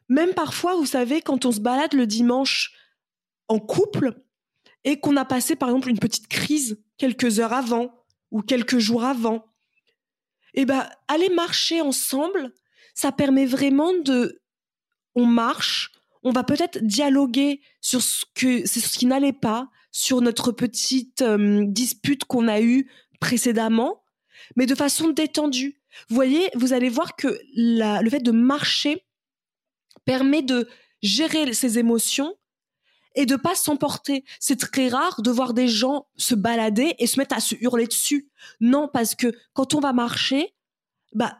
[0.09, 2.73] Même parfois, vous savez, quand on se balade le dimanche
[3.47, 4.21] en couple
[4.83, 7.93] et qu'on a passé, par exemple, une petite crise quelques heures avant
[8.31, 9.45] ou quelques jours avant,
[10.53, 12.53] eh ben, aller marcher ensemble,
[12.93, 14.41] ça permet vraiment de,
[15.15, 15.91] on marche,
[16.23, 21.65] on va peut-être dialoguer sur ce que, ce qui n'allait pas, sur notre petite euh,
[21.67, 24.00] dispute qu'on a eue précédemment,
[24.55, 25.81] mais de façon détendue.
[26.09, 29.05] Vous voyez, vous allez voir que le fait de marcher
[30.05, 30.67] permet de
[31.01, 32.35] gérer ses émotions
[33.15, 34.23] et de pas s'emporter.
[34.39, 37.87] C'est très rare de voir des gens se balader et se mettre à se hurler
[37.87, 38.29] dessus.
[38.59, 40.53] Non, parce que quand on va marcher,
[41.13, 41.37] bah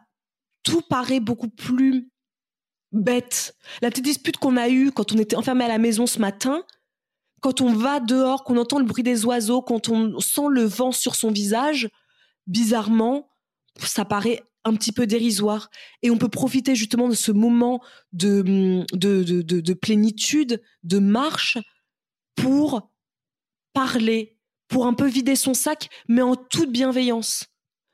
[0.62, 2.10] tout paraît beaucoup plus
[2.92, 3.56] bête.
[3.80, 6.62] La petite dispute qu'on a eue quand on était enfermé à la maison ce matin,
[7.40, 10.92] quand on va dehors, qu'on entend le bruit des oiseaux, quand on sent le vent
[10.92, 11.88] sur son visage,
[12.46, 13.28] bizarrement,
[13.78, 15.70] ça paraît un petit peu dérisoire.
[16.02, 21.58] Et on peut profiter justement de ce moment de, de, de, de, plénitude, de marche,
[22.36, 22.90] pour
[23.72, 27.46] parler, pour un peu vider son sac, mais en toute bienveillance.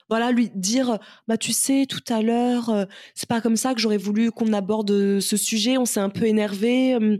[0.08, 2.84] Voilà, lui dire, bah tu sais, tout à l'heure, euh,
[3.14, 5.76] c'est pas comme ça que j'aurais voulu qu'on aborde ce sujet.
[5.76, 6.94] On s'est un peu énervé.
[6.94, 7.18] Euh,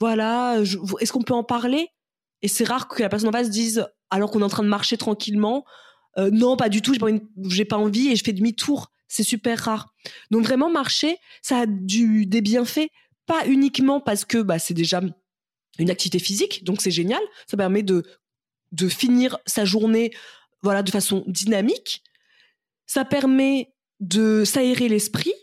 [0.00, 0.60] voilà,
[1.00, 1.88] est-ce qu'on peut en parler?
[2.42, 4.68] Et c'est rare que la personne en face dise, alors qu'on est en train de
[4.68, 5.64] marcher tranquillement,
[6.18, 6.94] euh, non, pas du tout,
[7.48, 8.90] j'ai pas, envie et je fais demi-tour.
[9.08, 9.94] C'est super rare.
[10.30, 12.88] Donc vraiment marcher, ça a des bienfaits,
[13.26, 15.00] pas uniquement parce que bah, c'est déjà
[15.78, 17.22] une activité physique, donc c'est génial.
[17.46, 18.04] Ça permet de
[18.72, 20.12] de finir sa journée
[20.62, 22.02] voilà de façon dynamique.
[22.86, 25.34] Ça permet de s'aérer l'esprit.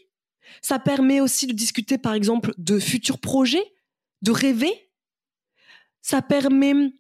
[0.61, 3.73] Ça permet aussi de discuter par exemple de futurs projets,
[4.21, 4.91] de rêver.
[6.01, 6.93] Ça permet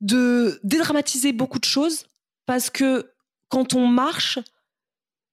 [0.00, 2.06] de dédramatiser beaucoup de choses
[2.52, 3.14] parce que
[3.48, 4.38] quand on marche,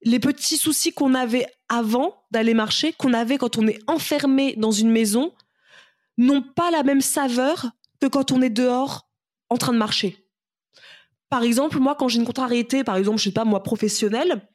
[0.04, 4.72] les petits soucis qu'on avait avant d'aller marcher, qu'on avait quand on est enfermé dans
[4.72, 5.34] une maison,
[6.18, 9.10] n'ont pas la même saveur que quand on est dehors
[9.50, 10.26] en train de marcher.
[11.28, 14.48] Par exemple, moi, quand j'ai une contrariété, par exemple, je sais pas, moi, professionnelle,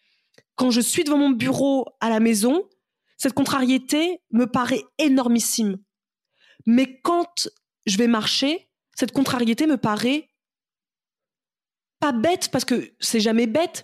[0.54, 2.66] quand je suis devant mon bureau à la maison,
[3.18, 5.76] cette contrariété me paraît énormissime.
[6.64, 7.46] Mais quand
[7.84, 10.30] je vais marcher, cette contrariété me paraît
[12.04, 13.82] pas bête parce que c'est jamais bête,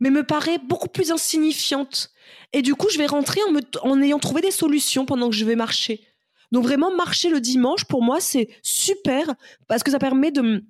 [0.00, 2.10] mais me paraît beaucoup plus insignifiante.
[2.54, 5.44] Et du coup, je vais rentrer en, en ayant trouvé des solutions pendant que je
[5.44, 6.02] vais marcher.
[6.50, 9.34] Donc vraiment, marcher le dimanche, pour moi, c'est super
[9.68, 10.64] parce que ça permet de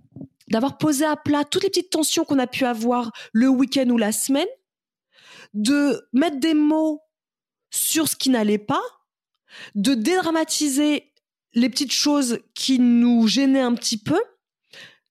[0.49, 3.97] d'avoir posé à plat toutes les petites tensions qu'on a pu avoir le week-end ou
[3.97, 4.49] la semaine,
[5.55, 7.01] de mettre des mots
[7.71, 8.83] sur ce qui n'allait pas,
[9.77, 11.13] de dédramatiser
[11.55, 14.21] les petites choses qui nous gênaient un petit peu,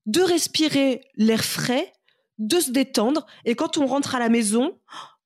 [0.06, 1.94] de respirer l'air frais,
[2.38, 3.26] de se détendre.
[3.46, 4.80] Et quand on rentre à la maison,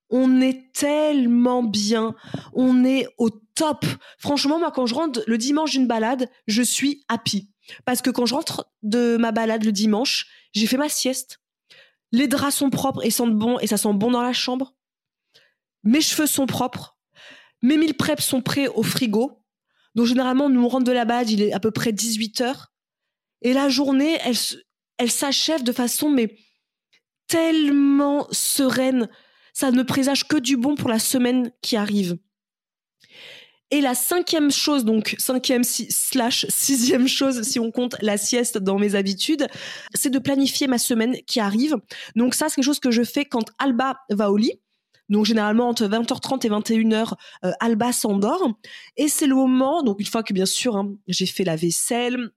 [0.10, 2.16] on est tellement bien,
[2.54, 3.86] on est au top.
[4.20, 7.50] Franchement, moi, quand je rentre le dimanche d'une balade, je suis happy.
[7.86, 11.40] Parce que quand je rentre de ma balade le dimanche, j'ai fait ma sieste.
[12.12, 14.76] Les draps sont propres et sentent bon, et ça sent bon dans la chambre.
[15.84, 16.98] Mes cheveux sont propres.
[17.62, 19.42] Mes mille preps sont prêts au frigo.
[19.96, 22.74] Donc, généralement, nous on rentre de la balade, il est à peu près 18 heures.
[23.42, 24.36] Et la journée, elle,
[24.98, 26.36] elle s'achève de façon mais
[27.28, 29.10] tellement sereine.
[29.54, 32.18] Ça ne présage que du bon pour la semaine qui arrive.
[33.72, 38.78] Et la cinquième chose, donc cinquième slash sixième chose, si on compte la sieste dans
[38.78, 39.48] mes habitudes,
[39.96, 41.76] c'est de planifier ma semaine qui arrive.
[42.16, 44.54] Donc ça, c'est quelque chose que je fais quand Alba va au lit.
[45.10, 48.52] Donc généralement entre 20h30 et 21h, euh, Alba s'endort.
[48.98, 52.32] Et c'est le moment, donc une fois que bien sûr hein, j'ai fait la vaisselle,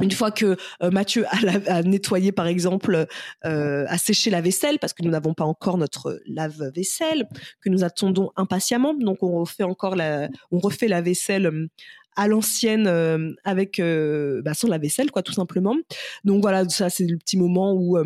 [0.00, 1.24] une fois que euh, Mathieu
[1.66, 3.06] a, nettoyé, par exemple,
[3.44, 7.28] euh, a séché la vaisselle, parce que nous n'avons pas encore notre lave-vaisselle,
[7.60, 11.68] que nous attendons impatiemment, donc on refait encore la, on refait la vaisselle euh,
[12.16, 15.76] à l'ancienne euh, avec bah, sans la vaisselle, quoi, tout simplement.
[16.24, 17.96] Donc voilà, ça c'est le petit moment où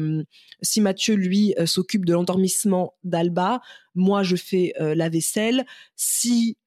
[0.60, 3.62] si Mathieu lui s'occupe de l'endormissement d'Alba,
[3.94, 5.64] moi je fais la vaisselle.
[5.96, 6.58] Si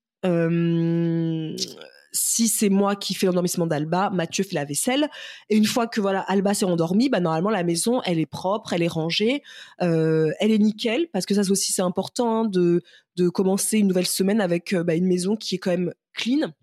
[2.16, 5.10] si c'est moi qui fais l'endormissement d'Alba, Mathieu fait la vaisselle.
[5.50, 8.74] Et une fois que voilà Alba s'est endormie, bah normalement la maison elle est propre,
[8.74, 9.44] elle est rangée,
[9.82, 12.82] euh, elle est nickel parce que ça aussi c'est important hein, de
[13.18, 16.54] de commencer une nouvelle semaine avec euh, bah, une maison qui est quand même clean.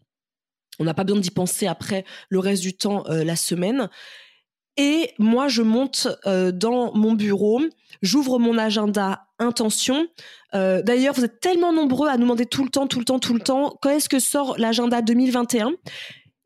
[0.79, 3.91] On n'a pas besoin d'y penser après le reste du temps la semaine.
[4.79, 7.61] Et moi, je monte dans mon bureau,
[8.01, 10.07] j'ouvre mon agenda intention.
[10.53, 13.33] D'ailleurs, vous êtes tellement nombreux à nous demander tout le temps, tout le temps, tout
[13.33, 15.73] le temps, quand est-ce que sort l'agenda 2021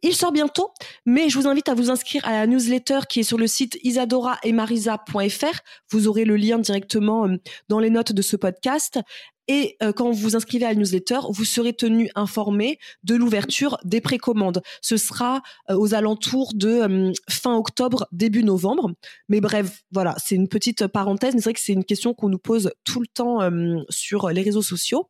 [0.02, 0.72] il sort bientôt,
[1.04, 3.78] mais je vous invite à vous inscrire à la newsletter qui est sur le site
[3.82, 5.60] isadoraemarisa.fr.
[5.90, 7.38] Vous aurez le lien directement euh,
[7.68, 9.00] dans les notes de ce podcast.
[9.48, 13.78] Et euh, quand vous vous inscrivez à la newsletter, vous serez tenu informé de l'ouverture
[13.84, 14.62] des précommandes.
[14.82, 18.92] Ce sera euh, aux alentours de fin octobre, début novembre.
[19.28, 21.34] Mais bref, voilà, c'est une petite parenthèse.
[21.34, 23.40] Mais c'est vrai que c'est une question qu'on nous pose tout le temps
[23.88, 25.08] sur les réseaux sociaux.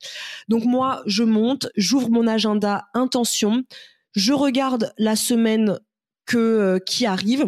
[0.48, 3.64] Donc moi, je monte, j'ouvre mon agenda intention
[4.16, 5.78] je regarde la semaine
[6.24, 7.44] que, euh, qui arrive.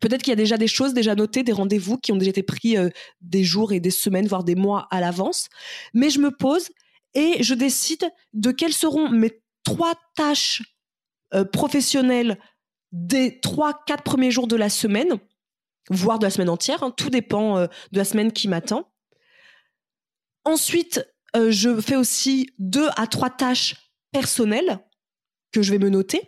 [0.00, 2.42] Peut-être qu'il y a déjà des choses déjà notées, des rendez-vous qui ont déjà été
[2.42, 2.88] pris euh,
[3.20, 5.48] des jours et des semaines, voire des mois à l'avance.
[5.94, 6.70] Mais je me pose
[7.14, 10.62] et je décide de quelles seront mes trois tâches
[11.34, 12.38] euh, professionnelles
[12.92, 15.20] des trois, quatre premiers jours de la semaine,
[15.90, 16.82] voire de la semaine entière.
[16.82, 16.90] Hein.
[16.90, 18.90] tout dépend de la semaine qui m'attend.
[20.44, 23.76] Ensuite, je fais aussi deux à trois tâches
[24.10, 24.80] personnelles
[25.52, 26.20] que je vais me noter.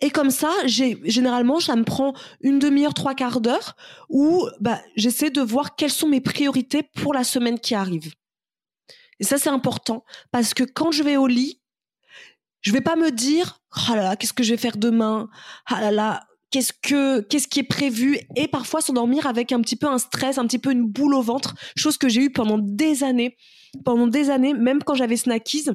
[0.00, 3.76] Et comme ça, j'ai généralement, ça me prend une demi-heure, trois quarts d'heure,
[4.10, 8.12] où bah, j'essaie de voir quelles sont mes priorités pour la semaine qui arrive.
[9.20, 11.62] Et ça, c'est important parce que quand je vais au lit,
[12.60, 15.28] je vais pas me dire, oh là là, qu'est-ce que je vais faire demain?
[15.66, 18.18] Ah là là, qu'est-ce que qu'est-ce qui est prévu?
[18.34, 21.22] Et parfois s'endormir avec un petit peu un stress, un petit peu une boule au
[21.22, 23.36] ventre, chose que j'ai eu pendant des années,
[23.84, 25.70] pendant des années, même quand j'avais Snackies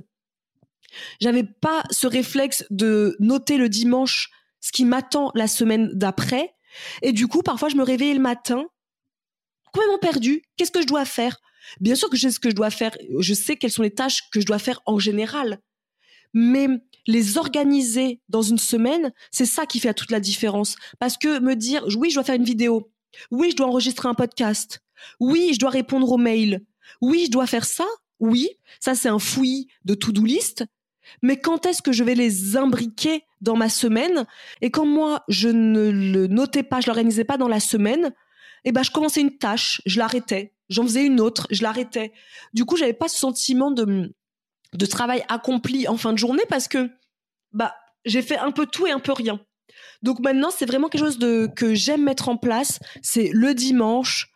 [1.20, 4.30] j'avais pas ce réflexe de noter le dimanche
[4.62, 6.54] ce qui m'attend la semaine d'après.
[7.02, 8.66] Et du coup, parfois, je me réveillais le matin,
[9.74, 10.44] complètement perdu.
[10.56, 11.42] Qu'est-ce que je dois faire?
[11.80, 12.96] Bien sûr que je sais ce que je dois faire.
[13.20, 15.60] Je sais quelles sont les tâches que je dois faire en général.
[16.34, 16.68] Mais
[17.08, 20.76] les organiser dans une semaine, c'est ça qui fait toute la différence.
[21.00, 22.92] Parce que me dire, oui, je dois faire une vidéo.
[23.32, 24.80] Oui, je dois enregistrer un podcast.
[25.20, 26.62] Oui, je dois répondre aux mails.
[27.02, 27.86] Oui, je dois faire ça?
[28.20, 30.66] Oui, ça c'est un fouillis de to-do list
[31.22, 34.26] mais quand est-ce que je vais les imbriquer dans ma semaine?
[34.62, 38.14] Et quand moi, je ne le notais pas, je l'organisais pas dans la semaine,
[38.64, 40.54] eh ben, je commençais une tâche, je l'arrêtais.
[40.70, 42.14] J'en faisais une autre, je l'arrêtais.
[42.54, 44.14] Du coup, j'avais pas ce sentiment de,
[44.74, 46.90] de travail accompli en fin de journée parce que,
[47.52, 47.76] bah,
[48.06, 49.40] j'ai fait un peu tout et un peu rien.
[50.02, 51.20] Donc maintenant, c'est vraiment quelque chose
[51.56, 52.80] que j'aime mettre en place.
[53.02, 54.31] C'est le dimanche,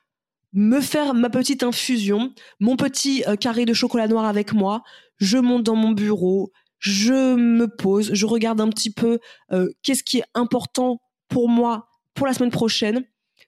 [0.56, 4.84] me faire ma petite infusion, mon petit euh, carré de chocolat noir avec moi.
[5.18, 9.20] Je monte dans mon bureau, je me pose, je regarde un petit peu
[9.52, 13.04] euh, qu'est-ce qui est important pour moi pour la semaine prochaine.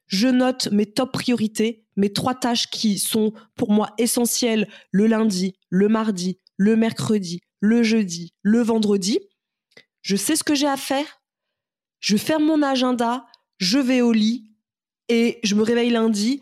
[0.07, 5.55] Je note mes top priorités, mes trois tâches qui sont pour moi essentielles le lundi,
[5.69, 9.19] le mardi, le mercredi, le jeudi, le vendredi.
[10.01, 11.21] Je sais ce que j'ai à faire.
[11.99, 13.25] Je ferme mon agenda,
[13.59, 14.51] je vais au lit
[15.09, 16.41] et je me réveille lundi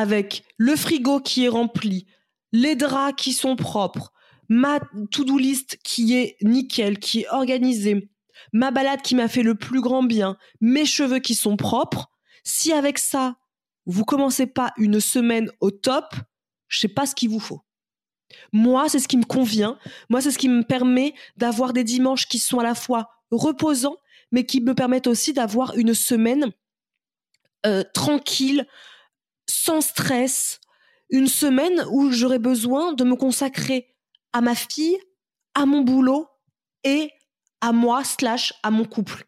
[0.00, 2.06] avec le frigo qui est rempli,
[2.52, 4.12] les draps qui sont propres,
[4.48, 4.80] ma
[5.10, 8.10] to-do list qui est nickel, qui est organisée,
[8.54, 12.10] ma balade qui m'a fait le plus grand bien, mes cheveux qui sont propres,
[12.44, 13.36] si avec ça,
[13.84, 16.14] vous commencez pas une semaine au top,
[16.68, 17.60] je sais pas ce qu'il vous faut.
[18.52, 19.78] Moi, c'est ce qui me convient.
[20.08, 23.96] Moi, c'est ce qui me permet d'avoir des dimanches qui sont à la fois reposants,
[24.32, 26.52] mais qui me permettent aussi d'avoir une semaine
[27.66, 28.66] euh, tranquille,
[29.50, 30.60] sans stress,
[31.10, 33.94] une semaine où j'aurais besoin de me consacrer
[34.32, 34.98] à ma fille,
[35.54, 36.28] à mon boulot
[36.84, 37.10] et
[37.60, 39.26] à moi slash à mon couple.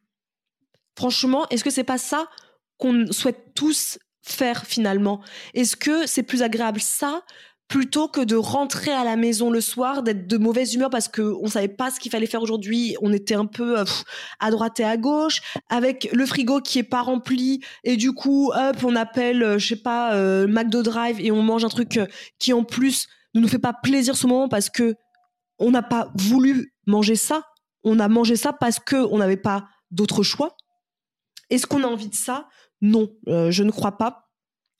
[0.96, 2.28] Franchement, est-ce que c'est pas ça
[2.78, 5.22] qu'on souhaite tous faire finalement?
[5.54, 7.22] Est-ce que c'est plus agréable ça
[7.72, 11.44] plutôt que de rentrer à la maison le soir, d'être de mauvaise humeur parce qu'on
[11.44, 13.84] ne savait pas ce qu'il fallait faire aujourd'hui, on était un peu euh,
[14.40, 18.52] à droite et à gauche, avec le frigo qui est pas rempli et du coup,
[18.54, 21.98] hop, on appelle, euh, je sais pas, euh, McDo Drive et on mange un truc
[22.38, 24.94] qui en plus ne nous fait pas plaisir ce moment parce que
[25.58, 27.42] on n'a pas voulu manger ça.
[27.84, 30.58] On a mangé ça parce que on n'avait pas d'autre choix.
[31.48, 32.48] Est-ce qu'on a envie de ça?
[32.82, 34.28] Non, euh, je ne crois pas.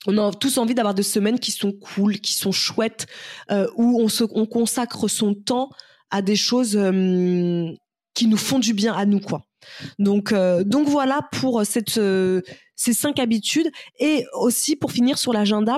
[0.07, 3.07] On a tous envie d'avoir des semaines qui sont cool, qui sont chouettes,
[3.51, 5.69] euh, où on, se, on consacre son temps
[6.11, 7.71] à des choses euh,
[8.13, 9.43] qui nous font du bien à nous, quoi.
[9.97, 11.97] Donc, donc voilà pour cette,
[12.75, 13.71] ces cinq habitudes.
[13.97, 15.77] Et aussi, pour finir sur l'agenda,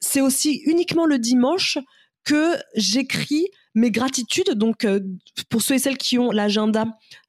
[0.00, 1.78] c'est aussi uniquement le dimanche
[2.24, 3.46] que j'écris
[3.76, 4.50] mes gratitudes.
[4.54, 5.00] Donc, euh,
[5.48, 6.86] pour ceux et celles qui ont l'agenda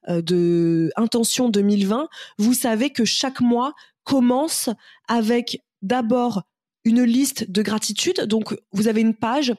[0.08, 2.08] euh, de Intention 2020,
[2.38, 4.68] vous savez que chaque mois commence
[5.06, 6.42] avec d'abord
[6.84, 8.22] une liste de gratitudes.
[8.22, 9.54] Donc, vous avez une page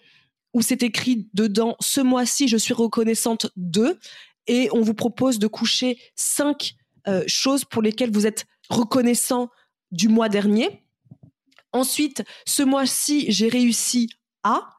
[0.54, 4.00] où c'est écrit dedans ce mois-ci, je suis reconnaissante de.
[4.48, 6.76] et on vous propose de coucher cinq
[7.08, 9.50] euh, choses pour lesquelles vous êtes reconnaissant
[9.92, 10.84] du mois dernier.
[11.72, 14.10] Ensuite, ce mois-ci, j'ai réussi
[14.44, 14.70] à.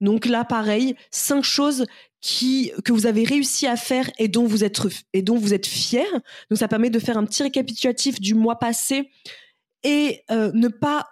[0.00, 1.86] Donc là, pareil, cinq choses
[2.20, 4.80] qui, que vous avez réussi à faire et dont vous êtes,
[5.12, 6.06] et dont vous êtes fier.
[6.50, 9.10] Donc ça permet de faire un petit récapitulatif du mois passé
[9.84, 11.06] et euh, ne pas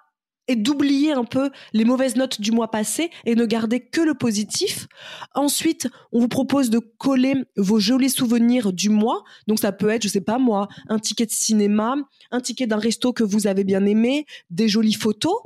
[0.48, 4.14] et d'oublier un peu les mauvaises notes du mois passé et ne garder que le
[4.14, 4.88] positif.
[5.34, 9.22] Ensuite, on vous propose de coller vos jolis souvenirs du mois.
[9.46, 11.96] Donc ça peut être, je sais pas moi, un ticket de cinéma,
[12.32, 15.36] un ticket d'un resto que vous avez bien aimé, des jolies photos.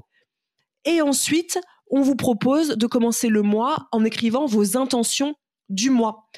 [0.86, 1.60] Et ensuite,
[1.90, 5.34] on vous propose de commencer le mois en écrivant vos intentions
[5.68, 6.28] du mois.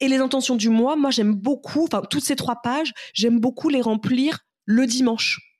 [0.00, 3.68] Et les intentions du mois, moi j'aime beaucoup, enfin toutes ces trois pages, j'aime beaucoup
[3.68, 5.51] les remplir le dimanche.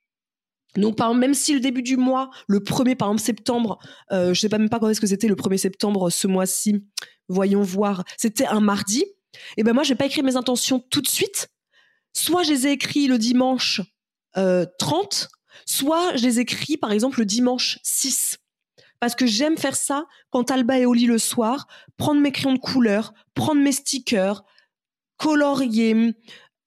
[0.75, 3.79] Donc, même si le début du mois, le 1er, par exemple, septembre,
[4.11, 6.83] euh, je sais pas même pas quand est-ce que c'était le 1er septembre ce mois-ci,
[7.27, 9.03] voyons voir, c'était un mardi,
[9.33, 11.49] et eh ben moi, j'ai pas écrit mes intentions tout de suite.
[12.13, 13.81] Soit je les ai écrits le dimanche
[14.37, 15.29] euh, 30,
[15.65, 18.37] soit je les écris, par exemple, le dimanche 6.
[18.99, 21.67] Parce que j'aime faire ça quand Alba est au lit le soir,
[21.97, 24.43] prendre mes crayons de couleur, prendre mes stickers,
[25.17, 26.15] colorier,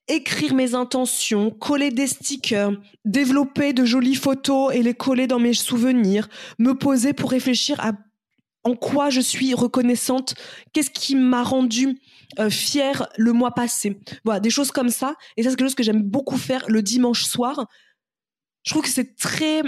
[0.08, 2.72] écrire mes intentions, coller des stickers,
[3.04, 6.28] développer de jolies photos et les coller dans mes souvenirs,
[6.58, 7.92] me poser pour réfléchir à
[8.64, 10.34] en quoi je suis reconnaissante,
[10.72, 12.00] qu'est-ce qui m'a rendu
[12.40, 14.00] euh, fière le mois passé.
[14.24, 15.14] Voilà, des choses comme ça.
[15.36, 17.66] Et ça, c'est quelque chose que j'aime beaucoup faire le dimanche soir.
[18.64, 19.62] Je trouve que c'est très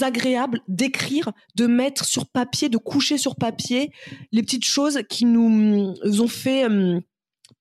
[0.00, 3.90] agréable d'écrire, de mettre sur papier, de coucher sur papier
[4.30, 6.68] les petites choses qui nous ont fait...
[6.68, 7.00] Euh,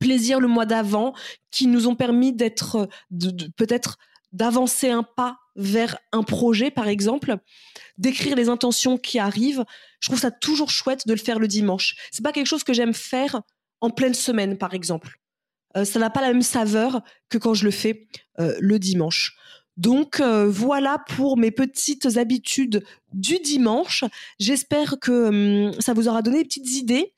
[0.03, 1.13] plaisir le mois d'avant,
[1.49, 2.89] qui nous ont permis d'être,
[3.55, 3.97] peut-être
[4.33, 7.37] d'avancer un pas vers un projet, par exemple,
[7.97, 9.63] d'écrire les intentions qui arrivent.
[10.01, 11.95] Je trouve ça toujours chouette de le faire le dimanche.
[12.11, 13.41] C'est pas quelque chose que j'aime faire
[13.79, 15.19] en pleine semaine, par exemple.
[15.77, 18.07] Euh, ça n'a pas la même saveur que quand je le fais
[18.39, 19.37] euh, le dimanche.
[19.77, 22.83] Donc euh, voilà pour mes petites habitudes
[23.13, 24.03] du dimanche.
[24.39, 27.13] J'espère que hum, ça vous aura donné des petites idées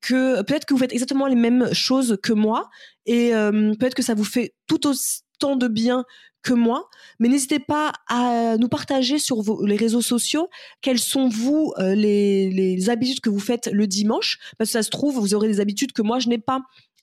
[0.00, 2.68] que peut-être que vous faites exactement les mêmes choses que moi
[3.06, 6.04] et euh, peut-être que ça vous fait tout autant de bien
[6.42, 6.88] que moi.
[7.18, 10.48] Mais n'hésitez pas à nous partager sur les réseaux sociaux
[10.80, 14.38] quelles sont vous euh, les, les, habitudes que vous faites le dimanche.
[14.56, 16.60] Parce que ça se trouve, vous aurez des habitudes que moi je n'ai pas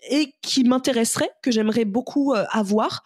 [0.09, 3.03] et qui m'intéresseraient, que j'aimerais beaucoup euh, avoir.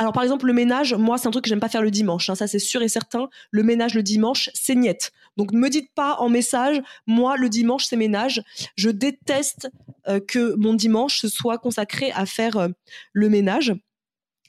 [0.00, 2.30] Alors par exemple le ménage, moi c'est un truc que j'aime pas faire le dimanche,
[2.30, 3.28] hein, ça c'est sûr et certain.
[3.50, 5.12] Le ménage le dimanche, c'est niette.
[5.36, 8.42] Donc ne me dites pas en message, moi le dimanche c'est ménage.
[8.76, 9.70] Je déteste
[10.08, 12.68] euh, que mon dimanche soit consacré à faire euh,
[13.12, 13.74] le ménage.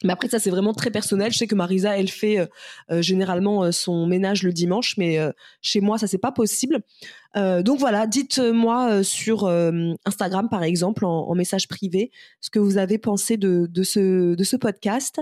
[0.03, 1.31] Mais après ça c'est vraiment très personnel.
[1.31, 2.45] Je sais que Marisa elle fait euh,
[2.91, 5.19] euh, généralement euh, son ménage le dimanche, mais
[5.61, 6.79] chez moi ça c'est pas possible.
[7.35, 9.47] donc voilà, dites-moi sur
[10.05, 15.21] Instagram par exemple en, message privé ce que vous avez pensé de ce podcast.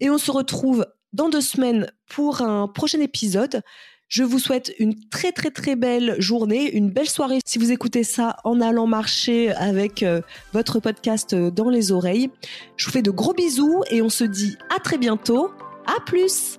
[0.00, 3.62] Et on se retrouve dans deux semaines pour un prochain épisode.
[4.08, 8.04] Je vous souhaite une très très très belle journée, une belle soirée si vous écoutez
[8.04, 10.20] ça en allant marcher avec euh,
[10.52, 12.30] votre podcast euh, dans les oreilles.
[12.76, 15.50] Je vous fais de gros bisous et on se dit à très bientôt.
[15.86, 16.58] À plus